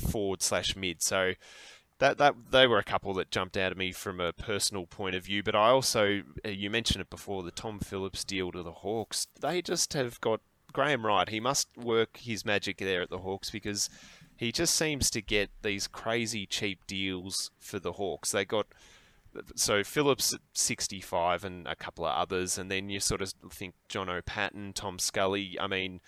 [0.09, 1.33] forward slash mid so
[1.99, 5.15] that that they were a couple that jumped out at me from a personal point
[5.15, 8.63] of view but I also uh, you mentioned it before the Tom Phillips deal to
[8.63, 13.09] the Hawks they just have got Graham Wright he must work his magic there at
[13.09, 13.89] the Hawks because
[14.35, 18.67] he just seems to get these crazy cheap deals for the Hawks they got
[19.55, 23.75] so Phillips at 65 and a couple of others, and then you sort of think
[23.89, 25.57] Jon Patton, Tom Scully.
[25.59, 26.01] I mean,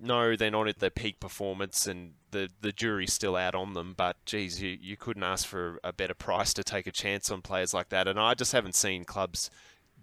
[0.00, 3.94] no, they're not at their peak performance, and the the jury's still out on them.
[3.96, 7.40] But geez, you, you couldn't ask for a better price to take a chance on
[7.42, 8.08] players like that.
[8.08, 9.50] And I just haven't seen clubs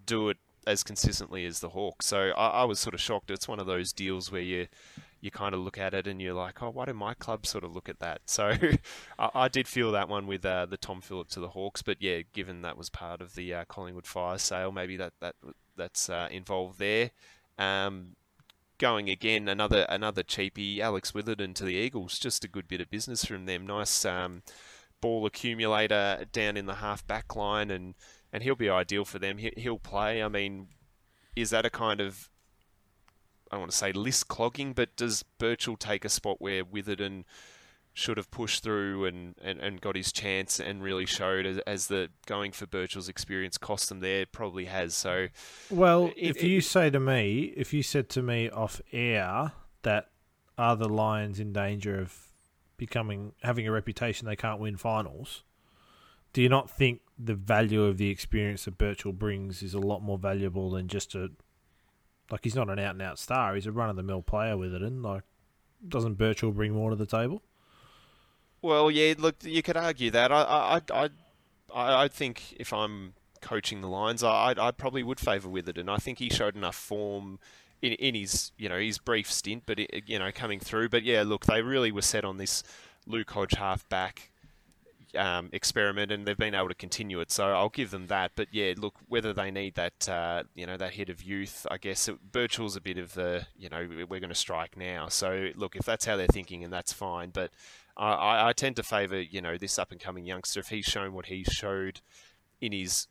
[0.06, 2.06] do it as consistently as the Hawks.
[2.06, 3.32] So I, I was sort of shocked.
[3.32, 4.68] It's one of those deals where you
[5.22, 7.66] you kind of look at it and you're like, oh, why do my club sort
[7.66, 8.22] of look at that?
[8.26, 8.54] So
[9.20, 11.98] I, I, did feel that one with uh, the Tom Phillips to the Hawks, but
[12.02, 15.36] yeah, given that was part of the uh, Collingwood fire sale, maybe that that
[15.76, 17.12] that's uh, involved there.
[17.58, 18.16] Um,
[18.80, 22.90] going again, another another cheapie, Alex Witherden to the Eagles, just a good bit of
[22.90, 23.68] business from them.
[23.68, 24.42] Nice um,
[25.02, 27.94] ball accumulator down in the half back line, and
[28.34, 29.38] and he'll be ideal for them.
[29.38, 30.24] He, he'll play.
[30.24, 30.70] I mean,
[31.36, 32.30] is that a kind of
[33.52, 37.26] I don't want to say list clogging, but does Birchall take a spot where Witherden
[38.00, 41.88] should have pushed through and, and, and got his chance and really showed as, as
[41.88, 44.26] the going for Birchall's experience cost them there?
[44.26, 44.96] Probably has.
[44.96, 45.28] So,
[45.70, 49.52] well, it, if it, you say to me, if you said to me off air
[49.82, 50.10] that
[50.58, 52.18] are the Lions in danger of
[52.78, 55.44] becoming having a reputation they can't win finals,
[56.32, 60.02] do you not think the value of the experience that Birchall brings is a lot
[60.02, 61.30] more valuable than just a
[62.32, 63.56] like he's not an out and out star.
[63.56, 65.24] He's a run of the mill player with it, and like
[65.86, 67.42] doesn't Birchall bring more to the table?
[68.62, 69.14] Well, yeah.
[69.18, 70.32] Look, you could argue that.
[70.32, 71.10] I, I,
[71.74, 75.78] I, I, think if I'm coaching the Lions, I, I probably would favour with it,
[75.78, 77.40] and I think he showed enough form
[77.82, 80.90] in, in his, you know, his brief stint, but it, you know, coming through.
[80.90, 82.64] But yeah, look, they really were set on this
[83.06, 84.32] Luke Hodge half back
[85.16, 87.32] um, experiment, and they've been able to continue it.
[87.32, 88.32] So I'll give them that.
[88.36, 91.78] But yeah, look, whether they need that, uh, you know, that hit of youth, I
[91.78, 95.08] guess it, Birchall's a bit of the, you know, we're going to strike now.
[95.08, 97.30] So look, if that's how they're thinking, and that's fine.
[97.30, 97.52] But
[98.04, 100.62] I, I tend to favour, you know, this up and coming youngster.
[100.62, 102.02] If he's shown what he showed
[102.62, 103.08] in his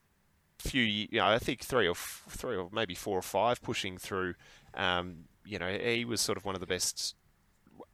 [0.59, 4.35] few, you know, I think three or three or maybe four or five pushing through.
[4.74, 7.14] Um, you know, he was sort of one of the best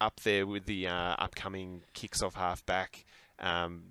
[0.00, 3.04] up there with the uh, upcoming kicks off half back.
[3.38, 3.84] Um,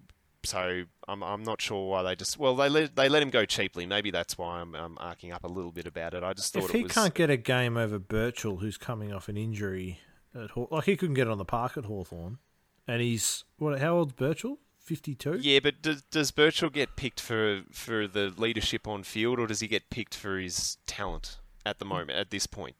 [0.44, 3.46] so I'm, I'm not sure why they just well they let they let him go
[3.46, 3.86] cheaply.
[3.86, 6.24] Maybe that's why I'm, I'm arcing up a little bit about it.
[6.24, 6.92] I just thought if he was...
[6.92, 10.00] can't get a game over Birchall, who's coming off an injury,
[10.36, 12.40] at Haw- like he couldn't get on the park at Hawthorn,
[12.88, 13.80] and he's what?
[13.80, 14.58] How old's Birchall?
[14.80, 15.38] Fifty two.
[15.42, 19.62] Yeah, but does, does Birchall get picked for for the leadership on field, or does
[19.62, 22.76] he get picked for his talent at the moment at this point?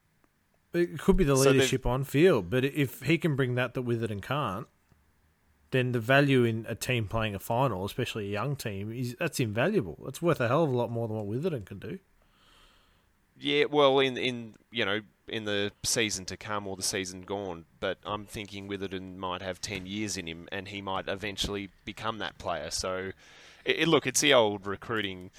[0.74, 3.84] It could be the leadership so on field, but if he can bring that, that
[3.84, 4.66] with it and can't,
[5.70, 9.40] then the value in a team playing a final, especially a young team, is that's
[9.40, 10.04] invaluable.
[10.08, 12.00] It's worth a hell of a lot more than what Witherden can do.
[13.40, 17.66] Yeah, well, in in you know in the season to come or the season gone,
[17.80, 22.20] but I'm thinking Witherden might have ten years in him, and he might eventually become
[22.20, 22.70] that player.
[22.72, 23.12] So,
[23.66, 25.32] it, it, look, it's the old recruiting.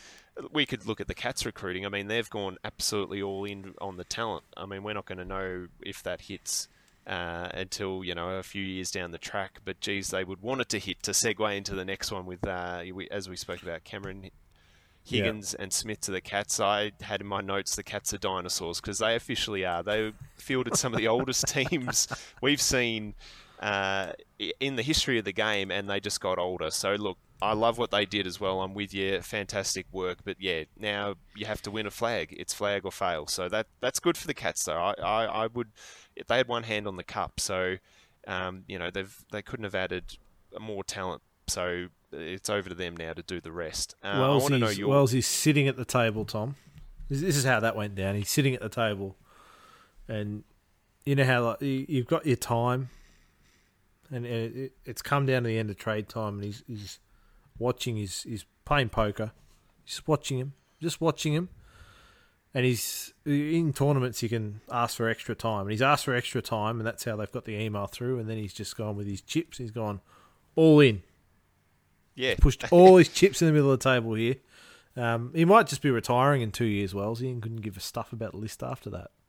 [0.53, 1.87] We could look at the Cats recruiting.
[1.87, 4.45] I mean, they've gone absolutely all in on the talent.
[4.57, 6.69] I mean, we're not going to know if that hits
[7.07, 9.61] uh, until you know a few years down the track.
[9.65, 12.47] But geez, they would want it to hit to segue into the next one with
[12.47, 14.31] uh, as we spoke about Cameron
[15.05, 16.61] Higgins and Smith to the Cats.
[16.61, 19.83] I had in my notes the Cats are dinosaurs because they officially are.
[19.83, 22.09] They fielded some of the oldest teams
[22.41, 23.15] we've seen
[23.61, 24.13] uh,
[24.61, 26.71] in the history of the game, and they just got older.
[26.71, 27.19] So look.
[27.43, 28.63] I love what they did as well.
[28.63, 29.21] I'm with you.
[29.21, 30.19] Fantastic work.
[30.25, 32.35] But yeah, now you have to win a flag.
[32.39, 33.27] It's flag or fail.
[33.27, 34.79] So that that's good for the Cats, though.
[34.79, 35.69] I, I, I would
[36.27, 37.77] they had one hand on the cup, so
[38.27, 40.17] um, you know they've they couldn't have added
[40.59, 41.23] more talent.
[41.49, 43.95] So it's over to them now to do the rest.
[44.03, 44.89] Uh, Wells, I your...
[44.89, 46.57] Wells is sitting at the table, Tom.
[47.09, 48.15] This, this is how that went down.
[48.15, 49.17] He's sitting at the table,
[50.09, 50.45] and
[51.05, 52.89] you know how like, you've got your time,
[54.11, 56.99] and it, it's come down to the end of trade time, and he's he's
[57.59, 59.33] watching his he's playing poker,
[59.85, 61.49] just watching him, just watching him,
[62.55, 64.23] and he's in tournaments.
[64.23, 67.17] You can ask for extra time, and he's asked for extra time, and that's how
[67.17, 68.19] they've got the email through.
[68.19, 69.59] And then he's just gone with his chips.
[69.59, 70.01] He's gone
[70.57, 71.03] all in.
[72.15, 74.37] Yeah, pushed all his chips in the middle of the table here.
[74.97, 78.13] Um, he might just be retiring in two years, Wellsy, and couldn't give a stuff
[78.13, 79.11] about the list after that.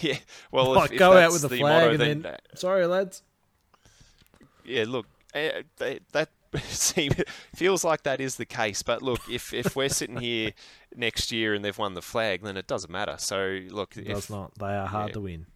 [0.00, 0.18] Yeah,
[0.52, 2.86] well, like if, go if out with the, the flag motto, and then, then sorry,
[2.86, 3.24] lads.
[4.64, 5.62] Yeah, look, uh,
[6.12, 6.28] that
[6.68, 7.16] seems
[7.54, 8.82] feels like that is the case.
[8.82, 10.52] But look, if if we're sitting here
[10.94, 13.16] next year and they've won the flag, then it doesn't matter.
[13.18, 14.54] So look, it if, does not.
[14.58, 15.14] They are hard yeah.
[15.14, 15.46] to win.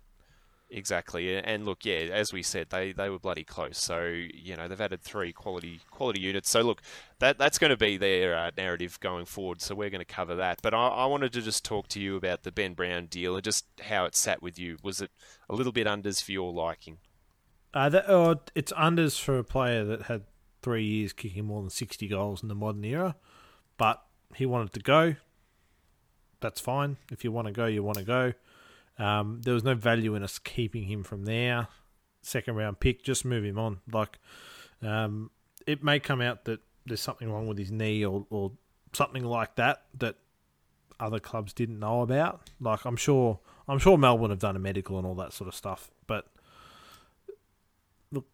[0.71, 3.79] Exactly, and look, yeah, as we said, they, they were bloody close.
[3.79, 6.51] So you know they've added three quality quality units.
[6.51, 6.83] So look,
[7.21, 9.63] that that's going to be their uh, narrative going forward.
[9.63, 10.61] So we're going to cover that.
[10.63, 13.43] But I, I, wanted to just talk to you about the Ben Brown deal and
[13.43, 14.77] just how it sat with you.
[14.83, 15.11] Was it
[15.49, 16.99] a little bit unders for your liking?
[17.73, 20.25] Uh, that, oh, it's unders for a player that had
[20.61, 23.17] three years kicking more than sixty goals in the modern era,
[23.79, 24.05] but
[24.35, 25.15] he wanted to go.
[26.41, 26.99] That's fine.
[27.11, 28.35] If you want to go, you want to go.
[28.99, 31.69] Um, there was no value in us keeping him from there.
[32.23, 33.81] Second round pick, just move him on.
[33.91, 34.19] Like,
[34.83, 35.31] um,
[35.67, 38.53] it may come out that there's something wrong with his knee or, or
[38.93, 40.17] something like that that
[40.99, 42.51] other clubs didn't know about.
[42.61, 45.55] Like, I'm sure, I'm sure Melbourne have done a medical and all that sort of
[45.55, 45.91] stuff.
[46.07, 46.27] But
[48.11, 48.27] look,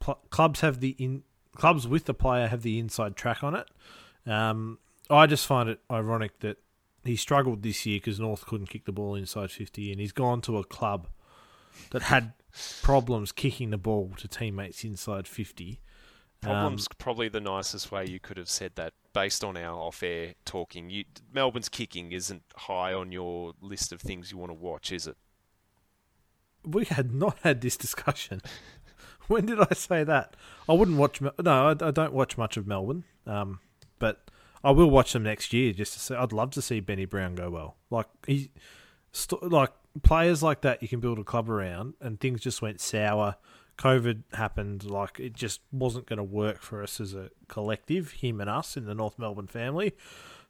[0.00, 1.22] pl- clubs have the in
[1.54, 3.68] clubs with the player have the inside track on it.
[4.26, 4.78] Um,
[5.10, 6.58] I just find it ironic that
[7.04, 10.40] he struggled this year because North couldn't kick the ball inside 50, and he's gone
[10.42, 11.08] to a club
[11.90, 12.32] that had
[12.82, 15.80] problems kicking the ball to teammates inside 50.
[16.40, 20.34] Problems um, probably the nicest way you could have said that based on our off-air
[20.44, 20.90] talking.
[20.90, 25.06] You, Melbourne's kicking isn't high on your list of things you want to watch, is
[25.06, 25.16] it?
[26.64, 28.42] We had not had this discussion.
[29.28, 30.34] when did I say that?
[30.68, 31.20] I wouldn't watch.
[31.20, 31.30] No,
[31.68, 33.04] I, I don't watch much of Melbourne.
[33.26, 33.60] Um,
[34.64, 36.14] I will watch them next year just to see.
[36.14, 37.76] I'd love to see Benny Brown go well.
[37.90, 38.50] Like he,
[39.12, 39.72] st- like
[40.02, 43.36] players like that, you can build a club around, and things just went sour.
[43.78, 48.40] COVID happened, like it just wasn't going to work for us as a collective, him
[48.40, 49.94] and us in the North Melbourne family.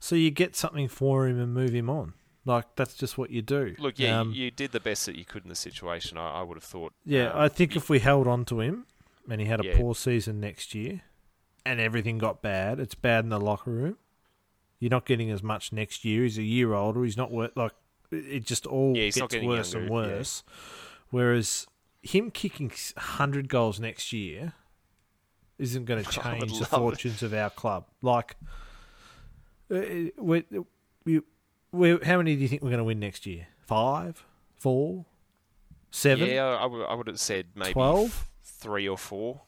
[0.01, 2.15] So you get something for him and move him on.
[2.45, 3.77] Like that's just what you do.
[3.79, 6.19] Look, yeah, um, you, did the best that you could in the situation.
[6.19, 6.93] I, I would have thought.
[7.05, 8.87] Yeah, um, I think if we held on to him
[9.31, 9.77] and he had a yeah.
[9.77, 11.03] poor season next year,
[11.65, 13.97] and everything got bad, it's bad in the locker room.
[14.83, 16.25] You're not getting as much next year.
[16.25, 17.05] He's a year older.
[17.05, 17.71] He's not worth like
[18.11, 18.45] it.
[18.45, 20.43] Just all yeah, gets worse younger, and worse.
[20.45, 20.55] Yeah.
[21.11, 21.69] Whereas
[22.03, 24.55] him kicking hundred goals next year
[25.57, 27.27] isn't going to change the fortunes it.
[27.27, 27.85] of our club.
[28.03, 28.35] Like,
[29.73, 29.83] uh,
[30.19, 30.43] we,
[31.05, 31.21] we,
[31.71, 33.47] we, how many do you think we're going to win next year?
[33.61, 35.07] Five, four,
[35.93, 36.29] seven?
[36.29, 38.29] Yeah, I, w- I would have said maybe 12?
[38.43, 39.43] three or four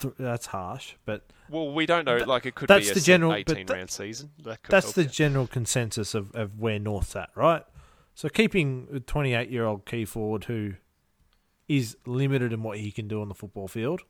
[0.00, 2.16] th- that's harsh, but well, we don't know.
[2.18, 4.30] Like it could that's be the general eighteen that, round season.
[4.42, 7.64] That that's the general consensus of, of where North's at, right?
[8.14, 10.74] So keeping a twenty eight year old key forward who
[11.68, 14.02] is limited in what he can do on the football field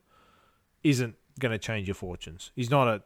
[0.84, 2.52] isn't going to change your fortunes.
[2.54, 3.02] He's not a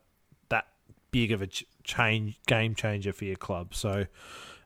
[0.51, 0.67] that
[1.11, 3.75] big of a ch- change game changer for your club.
[3.75, 4.07] So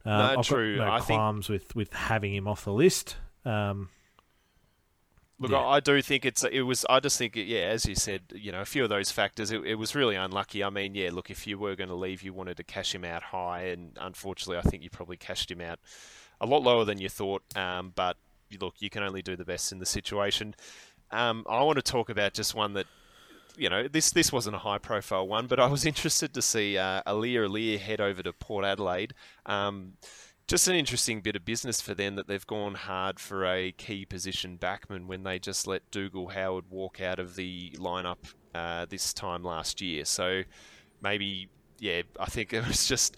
[0.05, 0.77] um, no, I've true.
[0.77, 1.63] got no I qualms think...
[1.63, 3.17] with with having him off the list.
[3.45, 3.89] Um,
[5.39, 5.59] Look, yeah.
[5.59, 6.87] I do think it's it was.
[6.89, 9.51] I just think, yeah, as you said, you know, a few of those factors.
[9.51, 10.65] It, it was really unlucky.
[10.65, 13.05] I mean, yeah, look, if you were going to leave, you wanted to cash him
[13.05, 15.79] out high, and unfortunately, I think you probably cashed him out
[16.41, 17.43] a lot lower than you thought.
[17.55, 18.17] Um, but
[18.61, 20.55] look, you can only do the best in the situation.
[21.11, 22.87] Um, I want to talk about just one that,
[23.57, 26.79] you know, this this wasn't a high profile one, but I was interested to see
[26.79, 29.15] uh, Aliir head over to Port Adelaide.
[29.45, 29.95] Um,
[30.47, 34.05] just an interesting bit of business for them that they've gone hard for a key
[34.05, 39.13] position backman when they just let Dougal Howard walk out of the lineup uh, this
[39.13, 40.05] time last year.
[40.05, 40.43] So
[41.03, 41.49] maybe,
[41.81, 43.17] yeah, I think it was just.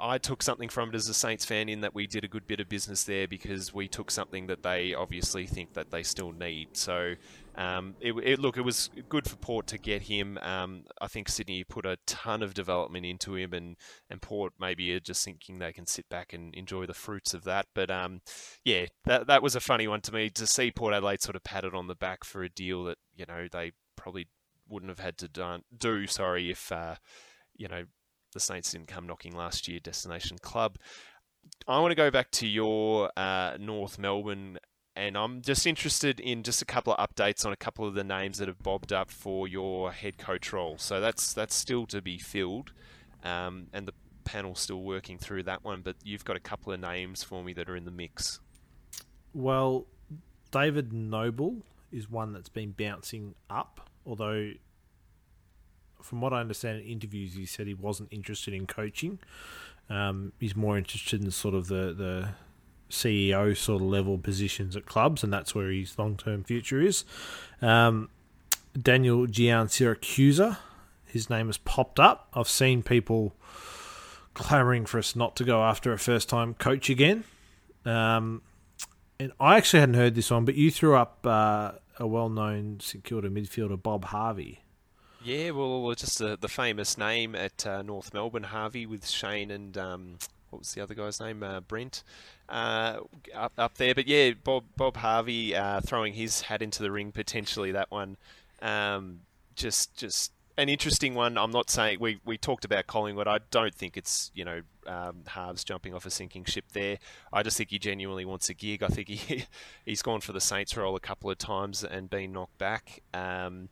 [0.00, 2.46] I took something from it as a Saints fan in that we did a good
[2.46, 6.32] bit of business there because we took something that they obviously think that they still
[6.32, 6.76] need.
[6.76, 7.14] So
[7.58, 10.38] um, it, it, look, it was good for Port to get him.
[10.38, 13.76] Um, I think Sydney put a ton of development into him, and,
[14.08, 17.42] and Port maybe are just thinking they can sit back and enjoy the fruits of
[17.44, 17.66] that.
[17.74, 18.20] But um,
[18.64, 21.42] yeah, that that was a funny one to me to see Port Adelaide sort of
[21.42, 24.28] patted on the back for a deal that you know they probably
[24.68, 26.06] wouldn't have had to do.
[26.06, 26.94] Sorry, if uh,
[27.56, 27.82] you know
[28.34, 29.80] the Saints didn't come knocking last year.
[29.80, 30.76] Destination Club.
[31.66, 34.58] I want to go back to your uh, North Melbourne
[34.98, 38.02] and I'm just interested in just a couple of updates on a couple of the
[38.02, 40.76] names that have bobbed up for your head coach role.
[40.76, 42.72] So that's that's still to be filled,
[43.22, 43.94] um, and the
[44.24, 45.82] panel's still working through that one.
[45.82, 48.40] But you've got a couple of names for me that are in the mix.
[49.32, 49.86] Well,
[50.50, 54.50] David Noble is one that's been bouncing up, although
[56.02, 59.20] from what I understand in interviews, he said he wasn't interested in coaching.
[59.88, 62.30] Um, he's more interested in sort of the, the
[62.90, 67.04] CEO sort of level positions at clubs, and that's where his long term future is.
[67.60, 68.08] Um,
[68.80, 70.58] Daniel Giansiracusa,
[71.06, 72.28] his name has popped up.
[72.34, 73.34] I've seen people
[74.34, 77.24] clamoring for us not to go after a first time coach again.
[77.84, 78.42] Um,
[79.18, 82.78] and I actually hadn't heard this one, but you threw up uh, a well known
[82.80, 84.60] St Kilda midfielder, Bob Harvey.
[85.24, 89.76] Yeah, well, just the, the famous name at uh, North Melbourne, Harvey, with Shane and
[89.76, 90.18] um,
[90.50, 91.42] what was the other guy's name?
[91.42, 92.02] Uh, Brent
[92.48, 92.98] uh,
[93.34, 93.94] up up there.
[93.94, 97.72] But yeah, Bob Bob Harvey uh, throwing his hat into the ring potentially.
[97.72, 98.16] That one,
[98.62, 99.20] um,
[99.54, 101.38] just just an interesting one.
[101.38, 103.28] I'm not saying we, we talked about Collingwood.
[103.28, 106.98] I don't think it's you know um, halves jumping off a sinking ship there.
[107.32, 108.82] I just think he genuinely wants a gig.
[108.82, 109.44] I think he
[109.86, 113.02] he's gone for the Saints role a couple of times and been knocked back.
[113.14, 113.68] Um,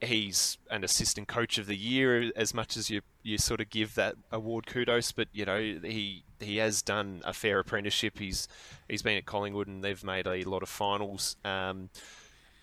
[0.00, 3.94] he's an assistant coach of the year as much as you you sort of give
[3.94, 8.18] that award kudos but you know he he has done a fair apprenticeship.
[8.18, 8.46] He's
[8.88, 11.90] he's been at Collingwood and they've made a lot of finals um,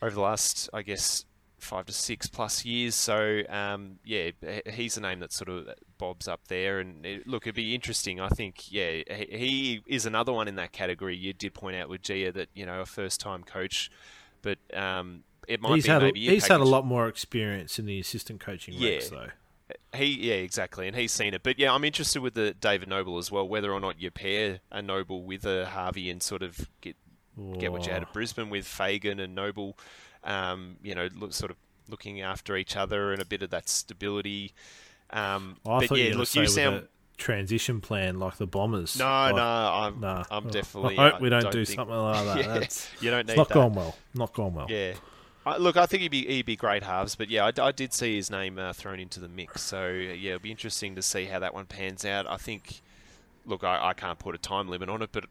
[0.02, 1.26] over the last I guess
[1.58, 2.96] five to six plus years.
[2.96, 4.32] So um, yeah
[4.72, 5.68] he's a name that sort of
[5.98, 6.80] bobs up there.
[6.80, 10.72] And it, look it'd be interesting I think yeah he is another one in that
[10.72, 11.16] category.
[11.16, 13.92] You did point out with Gia that you know a first time coach
[14.42, 17.80] but um, it might he's be had maybe a, he's had a lot more experience
[17.80, 18.92] in the assistant coaching yeah.
[18.92, 19.28] ranks, though.
[19.96, 21.44] He yeah exactly, and he's seen it.
[21.44, 23.48] But yeah, I'm interested with the David Noble as well.
[23.48, 26.96] Whether or not you pair a Noble with a Harvey and sort of get
[27.36, 27.56] Whoa.
[27.56, 29.78] get what you had at Brisbane with Fagan and Noble,
[30.24, 31.58] um, you know, look, sort of
[31.90, 34.54] looking after each other and a bit of that stability.
[35.10, 36.88] Um, oh, I but yeah, you look, you sound
[37.18, 38.98] transition plan like the Bombers.
[38.98, 40.24] No, like, no, I'm, nah.
[40.30, 40.98] I'm definitely.
[40.98, 42.38] I hope we don't, don't do think, something like that.
[42.46, 43.54] Yeah, That's, you don't need it's not that.
[43.54, 43.96] gone well.
[44.14, 44.68] Not gone well.
[44.70, 44.94] Yeah.
[45.46, 48.16] Look, I think he'd be he'd be great halves, but yeah, I, I did see
[48.16, 49.62] his name uh, thrown into the mix.
[49.62, 52.28] So yeah, it'll be interesting to see how that one pans out.
[52.28, 52.82] I think,
[53.46, 55.26] look, I, I can't put a time limit on it, but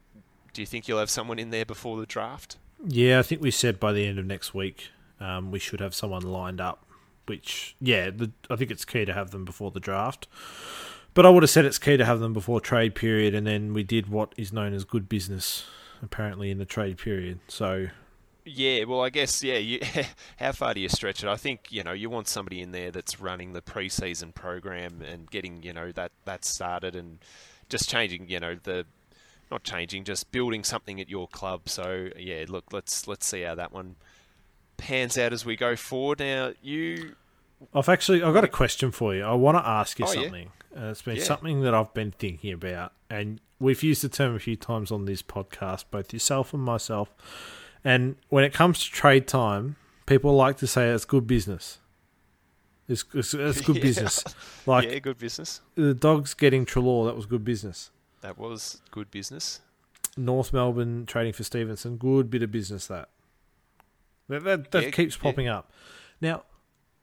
[0.53, 2.57] do you think you'll have someone in there before the draft?
[2.85, 4.89] Yeah, I think we said by the end of next week
[5.21, 6.85] um, we should have someone lined up.
[7.27, 10.27] Which yeah, the, I think it's key to have them before the draft.
[11.13, 13.73] But I would have said it's key to have them before trade period, and then
[13.73, 15.65] we did what is known as good business,
[16.01, 17.39] apparently in the trade period.
[17.47, 17.87] So
[18.45, 19.57] yeah, well, I guess yeah.
[19.57, 19.79] You,
[20.37, 21.29] how far do you stretch it?
[21.29, 25.29] I think you know you want somebody in there that's running the preseason program and
[25.29, 27.19] getting you know that that started and
[27.69, 28.85] just changing you know the
[29.49, 31.67] not changing, just building something at your club.
[31.67, 33.95] So yeah, look, let's let's see how that one
[34.77, 36.19] pans out as we go forward.
[36.19, 37.15] Now you,
[37.73, 39.23] I've actually I've got a question for you.
[39.23, 40.21] I want to ask you Oh, yeah.
[40.23, 40.51] something.
[40.75, 41.23] Uh, it's been Yeah.
[41.25, 45.03] something that I've been thinking about, and we've used the term a few times on
[45.05, 47.09] this podcast, both yourself and myself.
[47.83, 49.75] And when it comes to trade time,
[50.05, 51.79] people like to say it's good business.
[52.87, 53.81] It's, it's, it's good Yeah.
[53.81, 54.23] business.
[54.65, 55.61] Like yeah, good business.
[55.75, 57.89] the dogs getting Treloar, that was good business.
[58.21, 59.61] That was good business.
[60.17, 63.09] North Melbourne trading for Stephenson, good bit of business that.
[64.27, 65.23] That, that, that Yeah, keeps yeah.
[65.23, 65.71] popping up.
[66.19, 66.43] Now,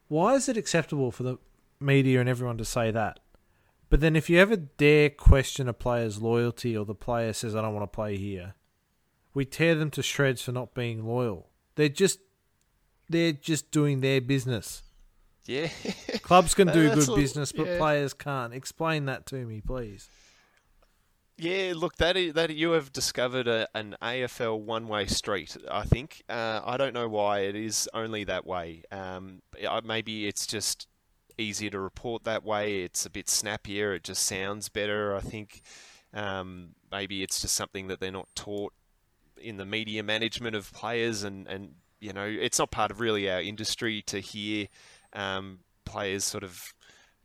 [0.08, 1.38] why is it acceptable for the
[1.80, 3.18] media and everyone to say that?
[3.90, 7.62] But then if you ever dare question a player's loyalty or the player says, I
[7.62, 8.54] don't want to play here,
[9.38, 11.48] we tear them to shreds for not being loyal.
[11.76, 12.18] They're just
[13.08, 14.82] they're just doing their business.
[15.46, 15.68] Yeah.
[16.22, 17.78] Clubs can do good business, but yeah.
[17.78, 18.52] players can't.
[18.52, 20.10] Explain that to me, please.
[21.36, 25.56] Yeah, look, that is, that you have discovered a, an AFL one-way street.
[25.70, 26.24] I think.
[26.28, 28.82] Uh, I don't know why it is only that way.
[28.90, 29.42] Um,
[29.84, 30.88] maybe it's just
[31.38, 32.82] easier to report that way.
[32.82, 33.94] It's a bit snappier.
[33.94, 35.14] It just sounds better.
[35.14, 35.62] I think.
[36.12, 38.72] Um, maybe it's just something that they're not taught
[39.40, 43.30] in the media management of players, and and you know, it's not part of really
[43.30, 44.68] our industry to hear
[45.12, 46.72] um, players sort of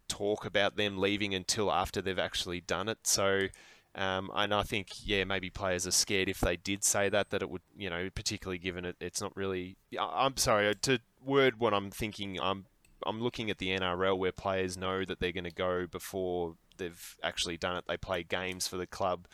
[0.07, 2.99] talk about them leaving until after they've actually done it.
[3.03, 3.47] So.
[3.95, 7.43] Um, and I think, yeah, maybe players are scared if they did say that, that
[7.43, 9.77] it would, you know, particularly given it, it's not really.
[9.99, 12.39] I'm sorry to word what I'm thinking.
[12.41, 12.65] I'm
[13.05, 17.15] I'm looking at the NRL where players know that they're going to go before they've
[17.23, 17.85] actually done it.
[17.87, 19.27] They play games for the club,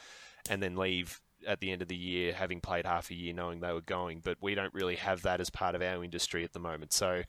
[0.50, 3.60] and then leave at the end of the year, having played half a year, knowing
[3.60, 4.22] they were going.
[4.24, 6.94] But we don't really have that as part of our industry at the moment.
[6.94, 7.24] So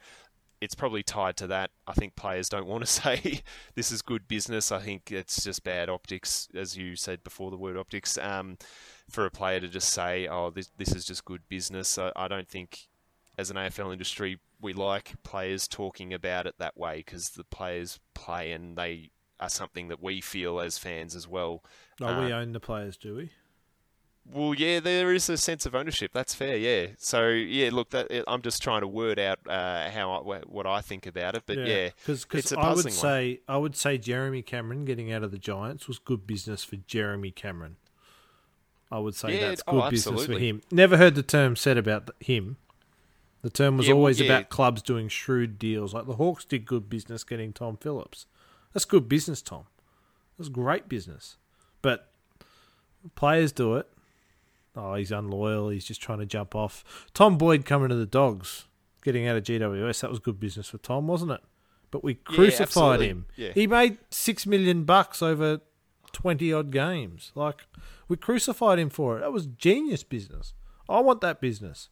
[0.60, 1.70] it's probably tied to that.
[1.86, 3.42] I think players don't want to say
[3.74, 4.70] this is good business.
[4.70, 8.58] I think it's just bad optics, as you said before the word optics, um,
[9.08, 11.96] for a player to just say, oh, this, this is just good business.
[11.98, 12.88] I, I don't think,
[13.38, 17.98] as an AFL industry, we like players talking about it that way because the players
[18.14, 21.64] play and they are something that we feel as fans as well.
[22.02, 23.30] Oh, we Uh, own the players, do we?
[24.32, 26.12] Well, yeah, there is a sense of ownership.
[26.12, 26.56] That's fair.
[26.56, 26.88] Yeah.
[26.98, 30.80] So yeah, look, that I'm just trying to word out uh, how I, what I
[30.80, 31.42] think about it.
[31.46, 33.56] But yeah, because yeah, I would say one.
[33.56, 37.30] I would say Jeremy Cameron getting out of the Giants was good business for Jeremy
[37.30, 37.76] Cameron.
[38.90, 40.62] I would say yeah, that's oh, good oh, business for him.
[40.70, 42.56] Never heard the term said about him.
[43.42, 45.94] The term was yeah, always well, about clubs doing shrewd deals.
[45.94, 48.26] Like the Hawks did good business getting Tom Phillips.
[48.72, 49.64] That's good business, Tom.
[50.38, 51.36] That's great business.
[51.82, 52.10] But
[53.14, 53.88] players do it
[54.80, 55.68] oh, he's unloyal.
[55.68, 57.08] He's just trying to jump off.
[57.14, 58.66] Tom Boyd coming to the Dogs,
[59.02, 60.00] getting out of GWS.
[60.00, 61.40] That was good business for Tom, wasn't it?
[61.90, 63.26] But we crucified yeah, him.
[63.36, 63.52] Yeah.
[63.52, 65.60] He made six million bucks over
[66.12, 67.32] twenty odd games.
[67.34, 67.66] Like
[68.08, 69.20] we crucified him for it.
[69.20, 70.54] That was genius business.
[70.88, 71.88] I want that business.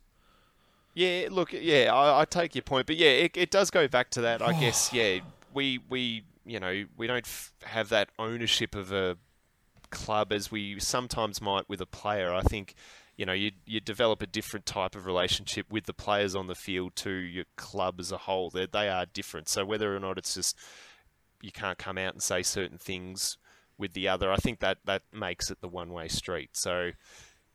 [0.95, 4.11] Yeah, look, yeah, I, I take your point, but yeah, it, it does go back
[4.11, 4.43] to that.
[4.43, 5.21] I guess, yeah,
[5.55, 9.17] we we you know we don't f- have that ownership of a
[9.91, 12.33] club as we sometimes might with a player.
[12.33, 12.75] I think
[13.17, 16.55] you know you you develop a different type of relationship with the players on the
[16.55, 18.51] field to your club as a whole.
[18.51, 19.49] They they are different.
[19.49, 20.57] So whether or not it's just
[21.41, 23.37] you can't come out and say certain things
[23.79, 26.51] with the other, I think that that makes it the one way street.
[26.55, 26.91] So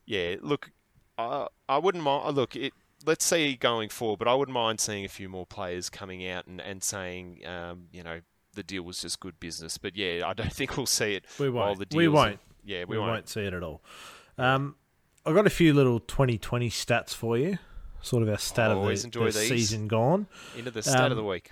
[0.06, 0.70] yeah, look,
[1.18, 2.36] I I wouldn't mind.
[2.36, 2.72] Look, it
[3.06, 6.46] let's see going forward, but I wouldn't mind seeing a few more players coming out
[6.46, 8.20] and, and saying, um, you know,
[8.54, 9.78] the deal was just good business.
[9.78, 11.24] But yeah, I don't think we'll see it.
[11.38, 11.78] We won't.
[11.78, 12.40] the we won't.
[12.64, 13.10] yeah, we, we won't.
[13.10, 13.28] won't.
[13.28, 13.82] see it at all.
[14.38, 14.76] Um,
[15.26, 17.58] I've got a few little 2020 stats for you.
[18.02, 20.26] Sort of our stat of the, the season gone.
[20.56, 21.50] Into the stat um, of the week.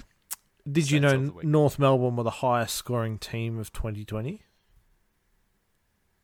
[0.70, 4.42] Did Stats you know North Melbourne were the highest scoring team of 2020?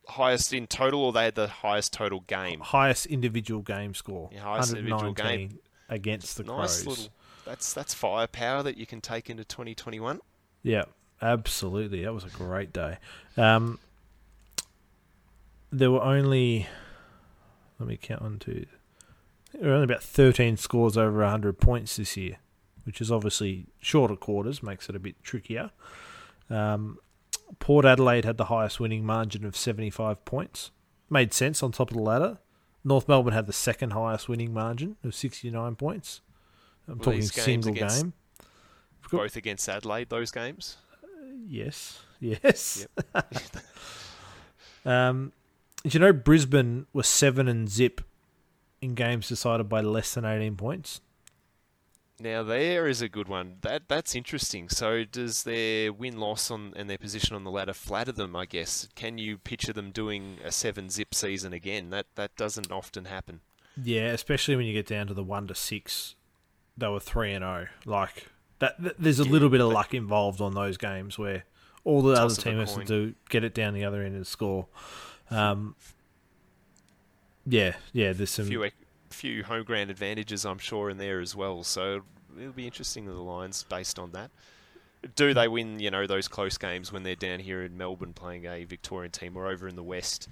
[0.07, 2.61] Highest in total, or they had the highest total game?
[2.61, 4.31] Highest individual game score.
[4.33, 5.59] Yeah, highest individual game
[5.89, 6.87] against the nice Crows.
[6.87, 7.13] Little,
[7.45, 10.21] that's that's firepower that you can take into 2021.
[10.63, 10.85] Yeah,
[11.23, 12.05] absolutely.
[12.05, 12.99] That was a great day.
[13.37, 13.79] Um,
[15.71, 16.67] there were only,
[17.79, 18.67] let me count on two.
[19.53, 22.37] There were only about 13 scores over 100 points this year,
[22.85, 25.71] which is obviously shorter quarters, makes it a bit trickier.
[26.51, 26.99] Um,
[27.59, 30.71] Port Adelaide had the highest winning margin of 75 points.
[31.11, 32.39] Made sense on top of the ladder.
[32.85, 36.21] North Melbourne had the second highest winning margin of 69 points.
[36.87, 37.97] I'm talking single against,
[39.11, 40.77] both against Adelaide, those games?
[41.03, 41.07] Uh,
[41.47, 42.01] yes.
[42.21, 42.85] Yes.
[43.15, 43.65] Yep.
[44.85, 45.33] um,
[45.85, 48.01] did you know Brisbane was 7 and zip
[48.83, 51.01] in games decided by less than 18 points?
[52.21, 53.59] Now there is a good one.
[53.61, 54.69] That that's interesting.
[54.69, 58.35] So does their win loss on and their position on the ladder flatter them?
[58.35, 58.89] I guess.
[58.97, 61.91] Can you picture them doing a seven zip season again?
[61.91, 63.41] That that doesn't often happen.
[63.81, 66.17] Yeah, especially when you get down to the one to six.
[66.77, 67.67] They were three and zero.
[67.87, 67.91] Oh.
[67.91, 68.27] Like
[68.59, 71.45] that, that there's a yeah, little bit of luck involved on those games where
[71.85, 74.67] all the other team has to do get it down the other end and score.
[75.31, 75.75] Um,
[77.47, 78.13] yeah, yeah.
[78.13, 78.71] There's some few
[79.11, 81.63] few home ground advantages, I'm sure, in there as well.
[81.65, 82.03] So
[82.39, 84.31] it'll be interesting to the Lions based on that.
[85.15, 88.47] Do they win, you know, those close games when they're down here in Melbourne playing
[88.47, 90.29] a Victorian team or over in the West?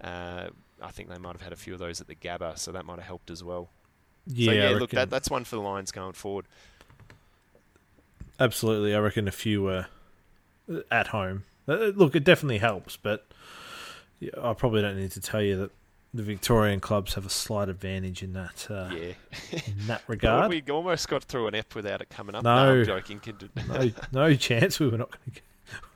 [0.00, 0.48] Uh,
[0.82, 2.84] I think they might have had a few of those at the Gabba, so that
[2.84, 3.70] might have helped as well.
[4.26, 6.46] Yeah, so, yeah look, that, that's one for the Lions going forward.
[8.40, 9.84] Absolutely, I reckon a few uh,
[10.90, 11.44] at home.
[11.68, 13.26] Uh, look, it definitely helps, but
[14.42, 15.70] I probably don't need to tell you that
[16.12, 18.66] the Victorian clubs have a slight advantage in that.
[18.68, 19.12] Uh, yeah,
[19.52, 22.42] in that regard, we almost got through an ep without it coming up.
[22.42, 23.20] No, no I'm joking.
[23.68, 24.80] no, no chance.
[24.80, 25.32] We were not going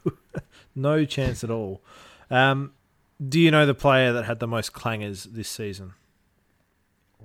[0.04, 0.42] to.
[0.74, 1.80] no chance at all.
[2.30, 2.72] Um,
[3.26, 5.94] do you know the player that had the most clangers this season?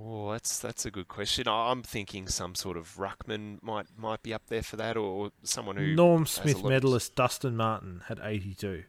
[0.01, 1.47] Oh, that's that's a good question.
[1.47, 5.75] I'm thinking some sort of ruckman might might be up there for that, or someone
[5.75, 7.15] who Norm Smith medalist of...
[7.15, 8.83] Dustin Martin had 82.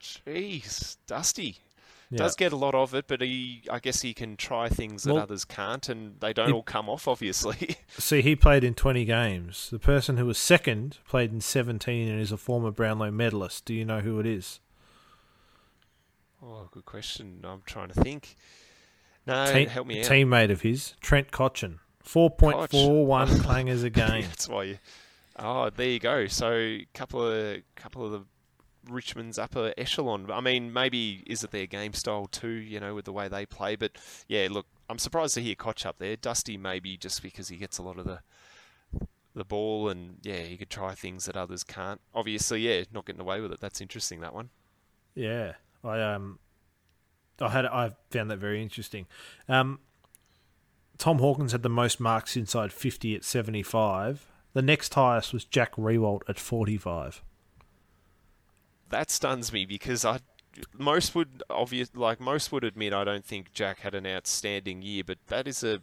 [0.00, 1.58] Jeez, Dusty
[2.10, 2.18] yeah.
[2.18, 5.14] does get a lot of it, but he I guess he can try things that
[5.14, 7.06] well, others can't, and they don't he, all come off.
[7.06, 9.68] Obviously, see, he played in 20 games.
[9.70, 13.64] The person who was second played in 17 and is a former Brownlow medalist.
[13.64, 14.60] Do you know who it is?
[16.42, 17.40] Oh, good question.
[17.44, 18.36] I'm trying to think.
[19.26, 20.06] No, Te- help me out.
[20.06, 21.78] Teammate of his, Trent Cotchin.
[22.04, 24.22] 4.41 clangers a game.
[24.22, 24.78] That's why you.
[25.38, 26.26] Oh, there you go.
[26.26, 28.24] So a couple of couple of the
[28.88, 30.30] Richmond's upper echelon.
[30.30, 32.48] I mean, maybe is it their game style too?
[32.48, 33.76] You know, with the way they play.
[33.76, 33.92] But
[34.28, 36.16] yeah, look, I'm surprised to hear Cotch up there.
[36.16, 38.20] Dusty maybe just because he gets a lot of the
[39.34, 42.00] the ball and yeah, he could try things that others can't.
[42.14, 43.60] Obviously, yeah, not getting away with it.
[43.60, 44.20] That's interesting.
[44.20, 44.50] That one.
[45.14, 45.52] Yeah,
[45.84, 46.38] I um,
[47.40, 49.06] I had I found that very interesting.
[49.48, 49.80] Um,
[50.98, 54.26] Tom Hawkins had the most marks inside 50 at 75.
[54.52, 57.22] The next highest was Jack Riewoldt at 45.
[58.90, 60.18] That stuns me because I
[60.76, 65.04] most would obvious like most would admit I don't think Jack had an outstanding year,
[65.06, 65.80] but that is a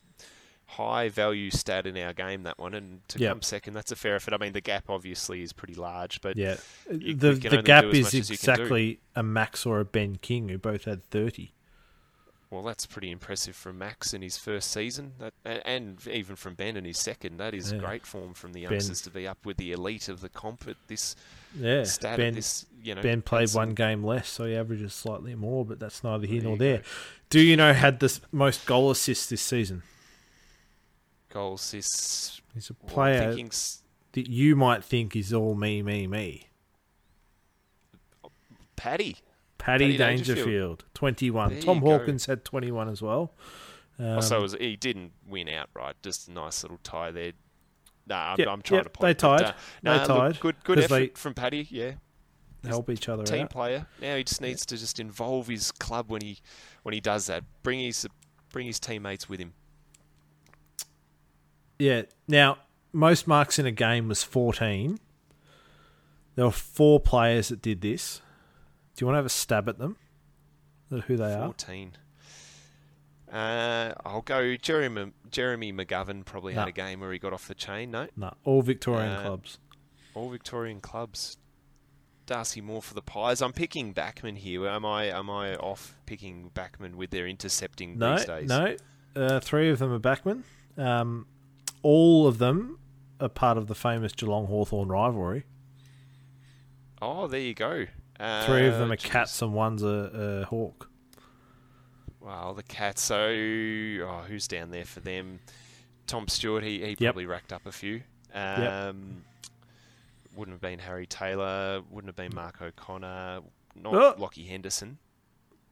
[0.71, 3.31] high value stat in our game that one, and to Yep.
[3.31, 4.33] come second, that's a fair effort.
[4.33, 6.57] I mean, the gap obviously is pretty large, but Yeah,
[6.91, 8.51] you- the the gap is much as you can do.
[8.63, 11.53] exactly a Max or a Ben King who both had thirty.
[12.49, 15.33] well, that's pretty impressive from Max in his first season, that,
[15.65, 17.35] and even from Ben in his second.
[17.37, 17.79] That is Yeah.
[17.79, 20.65] great form from the Ben- youngsters to be up with the elite of the comp
[20.65, 21.17] at this
[21.59, 22.65] Yeah, stat Ben at this.
[22.81, 26.25] You know, Ben played one game less, so he averages slightly more, but that's neither
[26.25, 26.77] here There nor there.
[26.77, 26.83] go.
[27.29, 29.83] Do you know had the most goal assists this season?
[31.37, 32.41] Goal assists.
[32.53, 33.35] He's a player
[34.13, 36.47] that you might think is all me, me, me.
[38.75, 39.17] Paddy.
[39.57, 40.83] Paddy, Paddy Dangerfield, Dangerfield.
[40.93, 41.49] 21.
[41.53, 41.85] There Tom go.
[41.97, 43.33] Hawkins had 21 as well.
[43.99, 45.95] Um, Oh, so was, he didn't win outright.
[46.03, 47.33] Just a nice little tie there.
[48.07, 48.99] Nah, I'm, Yep, I'm trying yep, to.
[48.99, 49.41] they point, but, tied.
[49.43, 51.67] uh, They nah, look, tied, good, good 'cause effort they- from Paddy.
[51.69, 51.91] Yeah,
[52.65, 53.49] help each other team out.
[53.49, 53.87] player.
[54.01, 56.39] Now he just needs to just involve his club when he
[56.83, 57.43] when he does that.
[57.63, 58.07] Bring his
[58.53, 59.53] bring his teammates with him.
[61.79, 62.03] Yeah.
[62.27, 62.57] Now,
[62.93, 64.99] most marks in a game was 14.
[66.35, 68.21] There were four players that did this.
[68.95, 69.97] Do you want to have a stab at them?
[70.91, 71.45] At Who they are?
[71.45, 71.91] Fourteen.
[73.31, 74.55] Uh, I'll go.
[74.55, 76.59] Jeremy Jeremy McGovern probably No.
[76.61, 77.91] had a game where he got off the chain.
[77.91, 79.59] No, No, all Victorian Uh, clubs.
[80.13, 81.37] all Victorian clubs.
[82.25, 83.41] Darcy Moore for the Pies.
[83.41, 84.67] I'm picking Backman here.
[84.67, 88.47] Am I am I off picking Backman with their intercepting No, these days?
[88.49, 88.75] no.
[89.15, 90.43] Uh, three of them are backman.
[90.77, 91.25] Um,
[91.83, 92.79] all of them
[93.19, 95.45] are part of the famous Geelong Hawthorn rivalry.
[97.01, 97.85] Oh, there you go.
[98.19, 99.09] Uh, Three of them are geez.
[99.11, 99.87] cats and one's a,
[100.41, 100.89] a hawk.
[102.19, 103.01] Wow, the Cats.
[103.03, 105.39] So, oh, who's down there for them?
[106.07, 106.63] Tom Stewart.
[106.63, 106.97] He, he Yep.
[106.99, 108.01] probably racked up a few.
[108.33, 109.23] Um,
[110.35, 111.81] Wouldn't have been Harry Taylor.
[111.89, 113.41] Wouldn't have been Mark O'Connor.
[113.75, 114.15] Not Oh.
[114.19, 114.97] Lachie Henderson.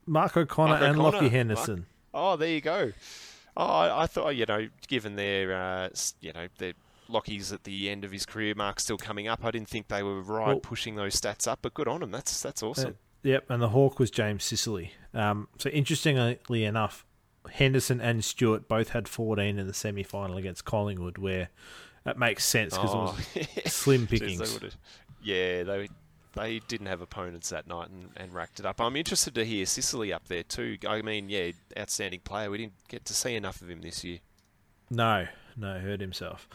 [0.06, 1.28] Mark O'Connor Mark and O'Connor.
[1.28, 1.86] Lachie Henderson.
[2.14, 2.92] Oh, there you go.
[3.58, 5.90] Oh, I, I thought you know, given their uh,
[6.22, 6.74] you know their
[7.10, 9.46] Lachie's at the end of his career, mark still coming up.
[9.46, 12.12] I didn't think they were right Well- pushing those stats up, but good on them.
[12.12, 12.92] That's that's awesome.
[12.92, 14.92] Uh, yep, and the hawk was James Sicily.
[15.14, 17.06] Um, so interestingly enough,
[17.52, 21.50] Henderson and Stewart both had 14 in the semi final against Collingwood, where
[22.06, 24.60] it makes sense because Oh, it was slim pickings.
[25.24, 25.90] yeah, they
[26.36, 28.80] they didn't have opponents that night and, and racked it up.
[28.80, 30.78] I'm interested to hear Sicily up there too.
[30.88, 32.52] I mean, yeah, outstanding player.
[32.52, 34.20] We didn't get to see enough of him this year.
[34.90, 35.28] No,
[35.58, 36.48] no, hurt himself.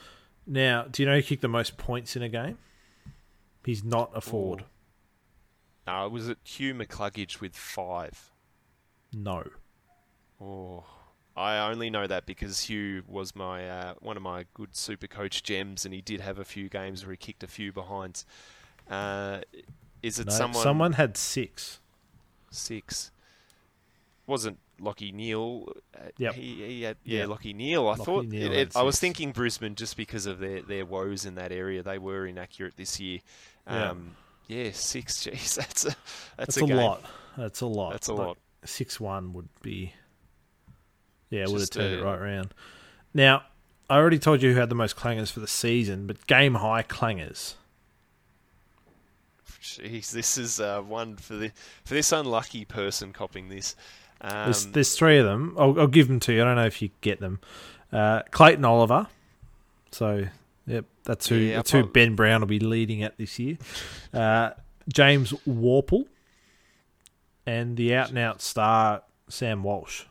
[0.46, 2.58] Now, do you know who kicked the most points in a game?
[3.64, 4.64] He's not a forward.
[5.86, 8.30] Uh, was it Hugh McCluggage with five?
[9.12, 9.44] No.
[10.40, 10.84] Oh,
[11.36, 15.42] I only know that because Hugh was my uh, one of my good super coach
[15.42, 18.24] gems, and he did have a few games where he kicked a few behinds.
[18.90, 19.40] Uh,
[20.02, 20.32] is it no.
[20.32, 20.62] someone?
[20.62, 21.78] Someone had six.
[22.50, 23.10] six.
[24.26, 25.72] Wasn't Lachie Neale?
[25.94, 26.34] Uh, Yep.
[26.34, 27.28] He, he had yeah, Yep.
[27.28, 27.88] Lockie Neal.
[27.88, 30.84] I Lachie thought Neale it, it- I was thinking Brisbane just because of their, their
[30.86, 31.82] woes in that area.
[31.82, 33.20] They were inaccurate this year.
[33.66, 33.90] Yeah.
[33.90, 34.16] Um,
[34.48, 35.18] yeah, six.
[35.26, 35.96] Jeez, that's a that's,
[36.36, 36.76] That's, a, game.
[36.76, 37.04] lot.
[37.36, 37.92] That's a lot.
[37.92, 38.38] That's a Like, lot.
[38.64, 39.92] Six one would be.
[41.30, 42.52] Yeah, would have turned it uh, right round.
[43.14, 43.44] Now,
[43.88, 46.82] I already told you who had the most clangers for the season, but game high
[46.82, 47.54] clangers.
[49.62, 51.52] Jeez, this is uh, one for the
[51.84, 53.76] for this unlucky person copying this.
[54.22, 55.54] Um, There's, there's three of them.
[55.58, 56.42] I'll, I'll give them to you.
[56.42, 57.40] I don't know if you get them.
[57.90, 59.06] Uh, Clayton Oliver.
[59.92, 60.26] So,
[60.66, 61.36] yep, that's who.
[61.36, 63.56] Yeah, that's who Ben Brown will be leading at this year.
[64.12, 64.50] Uh,
[64.92, 66.04] James Worpel,
[67.46, 70.04] and the out and out star Sam Walsh.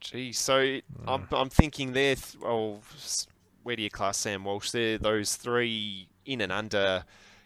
[0.00, 2.16] Gee, so I'm I'm thinking there.
[2.16, 2.80] Th- oh,
[3.62, 4.70] where do you class Sam Walsh?
[4.70, 7.04] There, those three in and under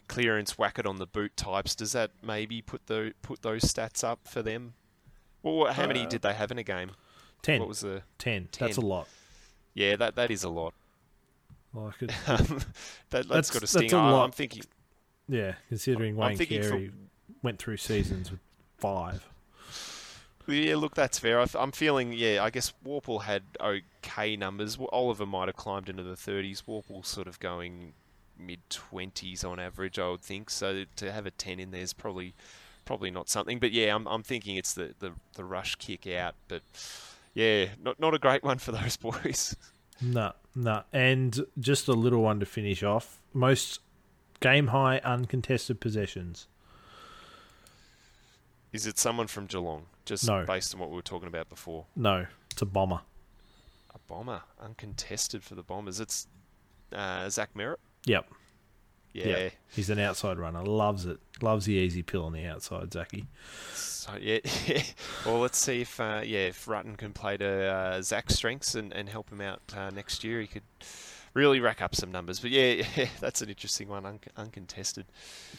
[0.09, 1.75] clearance, whack it on the boot types.
[1.75, 4.75] Does that maybe put the put those stats up for them?
[5.43, 6.93] Well, how many Uh, did they have in a game?
[7.43, 7.61] Ten.
[7.61, 8.03] What was the?
[8.19, 8.49] Ten.
[8.59, 9.09] That's a lot.
[9.75, 10.75] Yeah, that that is a lot.
[12.01, 12.47] It, Um,
[13.11, 13.93] that That's- that's got a sting.
[13.93, 14.25] a lot.
[14.25, 14.63] I'm thinking.
[15.29, 16.93] yeah, considering Wayne thinking for- Carey
[17.43, 18.41] went through seasons with
[18.79, 19.29] five.
[20.49, 21.41] Yeah, look, that's fair.
[21.41, 24.79] I I'm feeling, yeah, I guess Worpel had okay numbers.
[24.93, 26.63] Oliver might have climbed into the 30s.
[26.69, 27.95] Worpel's sort of going
[28.39, 30.51] mid 20s on average, I would think.
[30.51, 32.35] So to have a 10 in there is probably
[32.85, 33.59] probably not something.
[33.59, 36.35] But yeah, I'm, I'm thinking it's the, the, the rush kick out.
[36.49, 36.63] But
[37.35, 39.57] yeah, not, not a great one for those boys.
[40.01, 40.83] No, no.
[40.93, 43.21] And just a little one to finish off.
[43.33, 43.81] Most
[44.41, 46.47] game high uncontested possessions.
[48.73, 49.87] Is it someone from Geelong?
[50.05, 50.45] Just No.
[50.45, 51.87] based on what we were talking about before.
[51.97, 53.01] No, it's a bomber.
[53.95, 55.99] A bomber, uncontested for the Bombers.
[55.99, 56.27] It's
[56.93, 57.77] uh, Zach Merrett.
[58.07, 58.27] Yep.
[59.13, 59.27] Yeah.
[59.27, 59.49] Yeah.
[59.75, 60.65] He's an outside runner.
[60.65, 61.19] Loves it.
[61.41, 63.27] Loves the easy pill on the outside, Zachy.
[63.75, 64.39] So yeah,
[65.27, 68.93] well, let's see if uh, yeah if Rutten can play to uh, Zach's strengths and,
[68.93, 70.41] and help him out uh, next year.
[70.41, 70.63] He could
[71.35, 72.41] really rack up some numbers.
[72.41, 75.07] But yeah, yeah that's an interesting one, un- uncontested.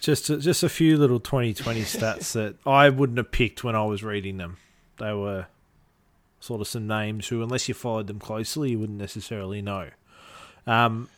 [0.02, 3.86] Just a, just a few little 2020 stats that I wouldn't have picked when I
[3.86, 4.58] was reading them.
[4.98, 5.48] They were
[6.40, 9.90] sort of some names who, unless you followed them closely, you wouldn't necessarily know.
[10.66, 11.10] Um,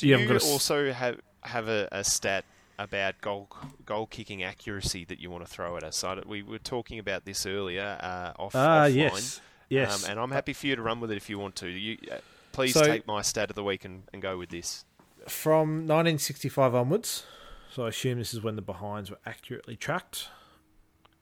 [0.00, 2.44] Do You you, haven't got a s- also have have a, a stat
[2.78, 3.48] about goal
[3.86, 6.02] goal kicking accuracy that you want to throw at us?
[6.04, 8.94] I we were talking about this earlier uh, off ah, offline.
[8.94, 10.04] yes, yes.
[10.04, 11.68] Um, and I'm happy for you to run with it if you want to.
[11.68, 12.16] You uh,
[12.52, 14.84] please So- take my stat of the week and, and go with this.
[15.28, 17.24] From 1965 onwards,
[17.70, 20.28] so I assume this is when the behinds were accurately tracked.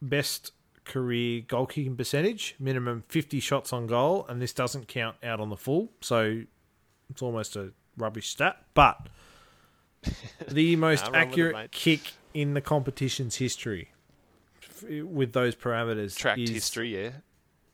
[0.01, 0.53] Best
[0.85, 5.51] career goal kicking percentage, minimum 50 shots on goal, and this doesn't count out on
[5.51, 6.43] the full, so
[7.11, 8.63] it's almost a rubbish stat.
[8.75, 9.09] But
[10.49, 13.91] the most Nah, run it, accurate kick in the competition's history
[15.03, 17.11] with those parameters Tracked is history, yeah.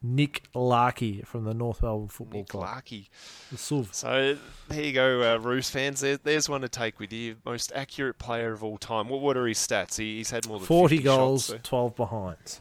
[0.07, 2.65] Nick Larkey from the North Melbourne Football Nick Club.
[2.65, 3.09] Larkey.
[3.51, 3.95] The Suv.
[3.95, 4.37] So
[4.69, 6.01] there you go, uh, Roos fans.
[6.01, 7.37] There, there's one to take with you.
[7.45, 9.09] Most accurate player of all time.
[9.09, 9.97] What, what are his stats?
[9.97, 12.61] He, he's had more than 40 50 goals, Shots, 12 behinds.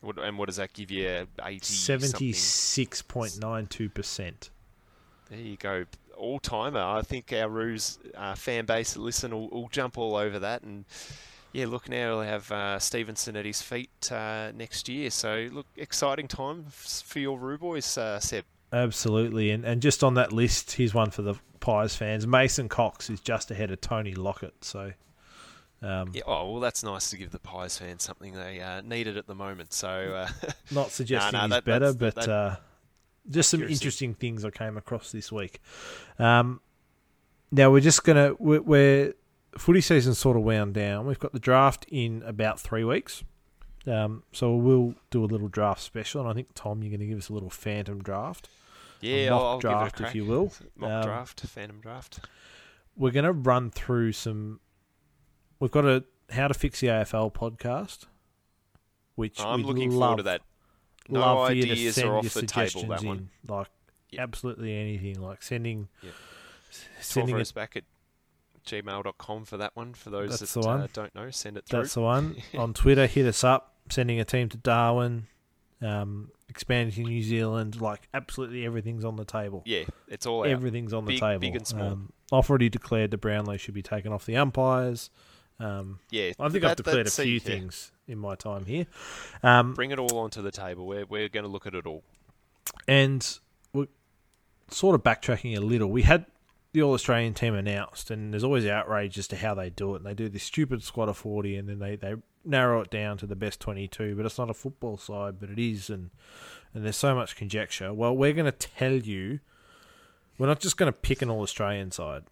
[0.00, 1.26] what, and what does that give you?
[1.42, 4.50] 80 76.92%.
[5.28, 5.86] There you go.
[6.16, 6.80] All timer.
[6.80, 10.62] I think our Roos uh, fan base listen will, will jump all over that.
[10.62, 10.84] And
[11.52, 15.10] yeah, look, now we'll have uh, Stephenson at his feet uh, next year.
[15.10, 18.44] So look, exciting time for your Roo boys, uh, Seb.
[18.72, 19.50] Absolutely.
[19.50, 22.26] And and just on that list, here's one for the Pies fans.
[22.26, 24.64] Mason Cox is just ahead of Tony Lockett.
[24.64, 24.92] So,
[25.82, 29.16] um, Yeah, oh, well, that's nice to give the Pies fans something they uh, needed
[29.16, 29.72] at the moment.
[29.74, 30.28] So uh,
[30.70, 32.56] not suggesting no, he's that- better, but that- uh,
[33.30, 35.60] just some interesting things I came across this week.
[36.18, 36.60] Um,
[37.50, 39.14] now we're just gonna we're, we're
[39.58, 41.06] footy season sort of wound down.
[41.06, 43.22] We've got the draft in about three weeks.
[43.86, 47.06] Um, so we'll do a little draft special, and I think Tom, you're going to
[47.06, 48.48] give us a little phantom draft.
[49.00, 50.14] yeah, mock I'll, I'll draft, give if it a crack.
[50.14, 50.52] you will.
[50.76, 52.20] Mock Um, draft, phantom draft.
[52.96, 54.60] we're going to run through some.
[55.58, 58.06] We've got a how to fix the AFL podcast,
[59.16, 60.42] which I'm looking forward to that.
[61.08, 62.30] No love for you to send your table.
[62.30, 63.68] suggestions That in, like
[64.10, 64.22] Yeah.
[64.22, 65.88] absolutely anything, like sending,
[66.70, 67.84] s- sending us back at
[68.66, 69.94] gmail.com for that one.
[69.94, 70.80] For those That's that the one.
[70.82, 71.80] Uh, don't know, send it through.
[71.80, 73.06] That's the one on Twitter.
[73.06, 73.74] Hit us up.
[73.90, 75.26] Sending a team to Darwin,
[75.80, 77.80] um, expanding to New Zealand.
[77.80, 79.62] Like absolutely everything's on the table.
[79.66, 80.46] yeah, it's all out.
[80.50, 81.40] Everything's on the table.
[81.40, 81.88] big and small.
[81.92, 85.10] Um, I've already declared the Brownlow should be taken off the umpires.
[85.62, 87.38] Um, yeah, I think that- I've declared a few yeah.
[87.40, 88.86] things in my time here.
[89.42, 90.86] Um, Bring it all onto the table.
[90.86, 92.02] We're we're going to look at it all.
[92.88, 93.38] and
[93.72, 93.86] we're
[94.68, 95.88] sort of backtracking a little.
[95.88, 96.26] We had
[96.72, 99.98] the All Australian team announced, and there's always outrage as to how they do it.
[99.98, 103.18] And they do this stupid squad of 40, and then they, they narrow it down
[103.18, 104.16] to the best 22.
[104.16, 105.90] But it's not a football side, but it is.
[105.90, 106.10] And,
[106.74, 107.92] and there's so much conjecture.
[107.92, 109.40] Well, we're going to tell you,
[110.38, 112.24] we're not just going to pick an All Australian side,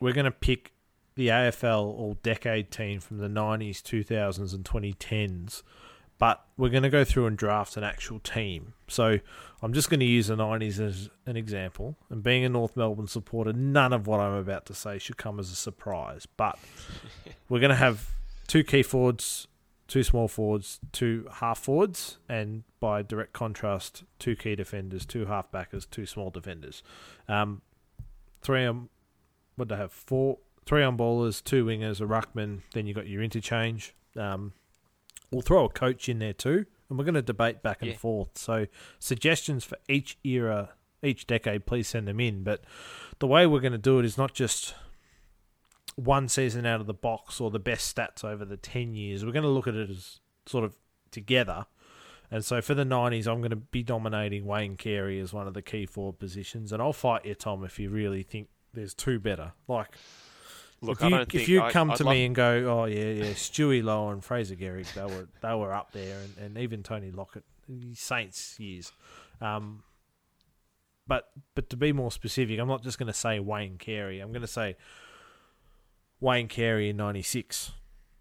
[0.00, 0.72] we're going to pick
[1.18, 5.62] the AFL All Decade team from the 90s, 2000s, and 2010s
[6.18, 8.74] but we're going to go through and draft an actual team.
[8.88, 9.20] So
[9.62, 11.96] I'm just going to use the 90s as an example.
[12.10, 15.38] And being a North Melbourne supporter, none of what I'm about to say should come
[15.38, 16.26] as a surprise.
[16.36, 16.58] But
[17.48, 18.10] we're going to have
[18.48, 19.46] two key forwards,
[19.86, 25.52] two small forwards, two half forwards, and by direct contrast, two key defenders, two half
[25.52, 26.82] backers, two small defenders.
[27.28, 27.62] Um,
[28.42, 28.88] three on,
[29.54, 29.92] what do they have?
[29.92, 30.38] Four,
[30.68, 32.60] three on ballers, two wingers, a ruckman.
[32.74, 33.94] Then you got your interchange.
[34.16, 34.52] Um,
[35.30, 37.96] We'll throw a coach in there too, and we're going to debate back and Yeah.
[37.98, 38.38] forth.
[38.38, 38.66] So,
[38.98, 40.70] suggestions for each era,
[41.02, 42.44] each decade, please send them in.
[42.44, 42.64] But
[43.18, 44.74] the way we're going to do it is not just
[45.96, 49.22] one season out of the box or the best stats over the 10 years.
[49.22, 50.76] We're going to look at it as sort of
[51.10, 51.66] together.
[52.30, 55.52] And so for the 90s, I'm going to be dominating Wayne Carey as one of
[55.52, 56.72] the key forward positions.
[56.72, 59.52] And I'll fight you, Tom, if you really think there's two better.
[59.66, 59.88] Like,
[60.80, 62.84] Look, if I you, if you I- come I'd to love- me and go, oh
[62.84, 66.58] yeah, yeah, Stewie Loewe and Fraser Gehrig, they were they were up there, and, and
[66.58, 67.44] even Tony Lockett,
[67.94, 68.92] Saints years.
[69.40, 69.82] Um,
[71.06, 74.20] but but to be more specific, I'm not just going to say Wayne Carey.
[74.20, 74.76] I'm going to say
[76.20, 77.72] Wayne Carey in '96,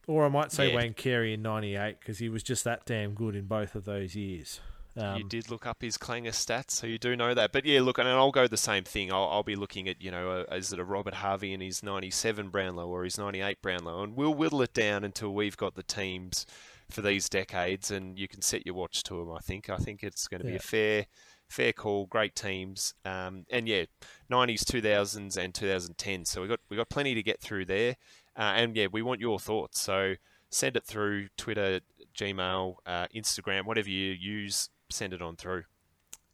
[0.07, 0.77] or I might say Yeah.
[0.77, 4.15] Wayne Carey in '98 because he was just that damn good in both of those
[4.15, 4.61] years.
[4.97, 7.51] Um, you did look up his clanger stats, so you do know that.
[7.51, 9.11] But yeah, look, and I'll go the same thing.
[9.11, 11.83] I'll, I'll be looking at, you know, uh, is it a Robert Harvey in his
[11.83, 14.03] 97 Brownlow or his 98 Brownlow?
[14.03, 16.45] And we'll whittle it down until we've got the teams
[16.89, 19.69] for these decades, and you can set your watch to them, I think.
[19.69, 21.05] I think it's going to be a fair
[21.49, 23.85] fair call, great teams, um, and yeah,
[24.31, 26.25] 90s, 2000s, and 2010.
[26.25, 27.95] So we got we got plenty to get through there,
[28.37, 29.79] uh, and yeah, we want your thoughts.
[29.79, 30.15] So
[30.49, 31.81] send it through Twitter,
[32.17, 34.69] Gmail, uh, Instagram, whatever you use.
[34.89, 35.63] Send it on through.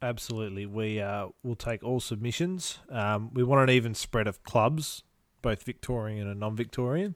[0.01, 2.79] Absolutely, we uh, will take all submissions.
[2.89, 5.03] Um, we want an even spread of clubs,
[5.41, 7.15] both Victorian and non-Victorian.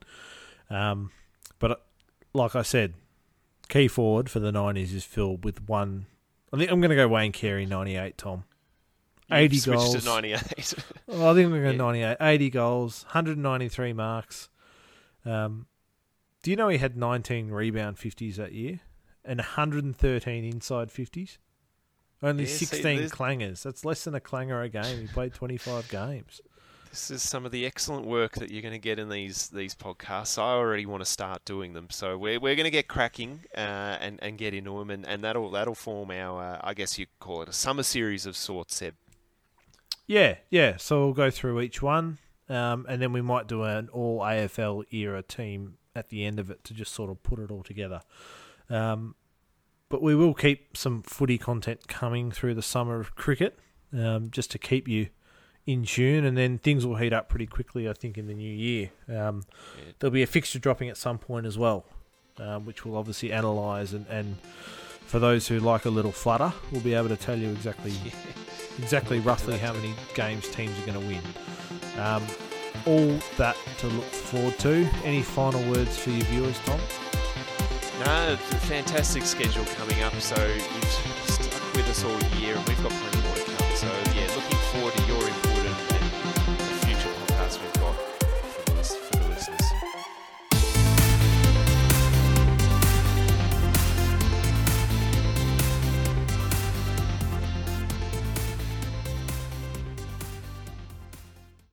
[0.69, 1.11] Um,
[1.59, 1.75] but uh,
[2.33, 2.93] like I said,
[3.67, 6.07] key forward for the nineties is filled with one
[6.53, 8.45] I think I'm going to go Wayne Carey, 98, Tom.
[9.29, 9.95] 80 goals.
[9.95, 10.73] to 98.
[11.07, 12.15] well, I think I'm going to go yeah.
[12.15, 12.17] 98.
[12.21, 14.49] 80 goals, 193 marks.
[15.25, 15.67] Um,
[16.43, 18.79] do you know he had 19 rebound 50s that year
[19.27, 21.37] and 113 inside 50s?
[22.23, 23.61] Only yeah, 16 see, clangers.
[23.61, 25.01] That's less than a clanger a game.
[25.01, 26.41] He played 25 games.
[26.89, 29.75] This is some of the excellent work that you're going to get in these these
[29.75, 30.41] podcasts.
[30.41, 33.97] I already want to start doing them, so we're, we're going to get cracking uh,
[33.99, 37.05] and and get into them, and, and that'll that'll form our uh, I guess you
[37.19, 38.95] call it a summer series of sorts, Seb.
[40.07, 40.77] Yeah, yeah.
[40.77, 42.17] So we'll go through each one,
[42.49, 46.49] um, and then we might do an all AFL era team at the end of
[46.49, 48.01] it to just sort of put it all together.
[48.69, 49.15] Um,
[49.89, 53.57] but we will keep some footy content coming through the summer of cricket,
[53.97, 55.07] um, just to keep you
[55.65, 57.87] in tune, and then things will heat up pretty quickly.
[57.87, 59.43] I think in the new year, um,
[59.77, 59.91] yeah.
[59.99, 61.85] there'll be a fixture dropping at some point as well,
[62.37, 64.37] um, which we'll obviously analyse and, and
[65.07, 67.93] for those who like a little flutter, we'll be able to tell you exactly,
[68.77, 71.21] exactly roughly how many games teams are going to win.
[71.97, 72.23] Um,
[72.85, 74.87] all that to look forward to.
[75.03, 76.79] Any final words for your viewers, Tom?
[77.99, 78.37] No,
[78.67, 80.13] fantastic schedule coming up.
[80.19, 80.85] So you've
[81.29, 83.16] stuck with us all year, and we've got plenty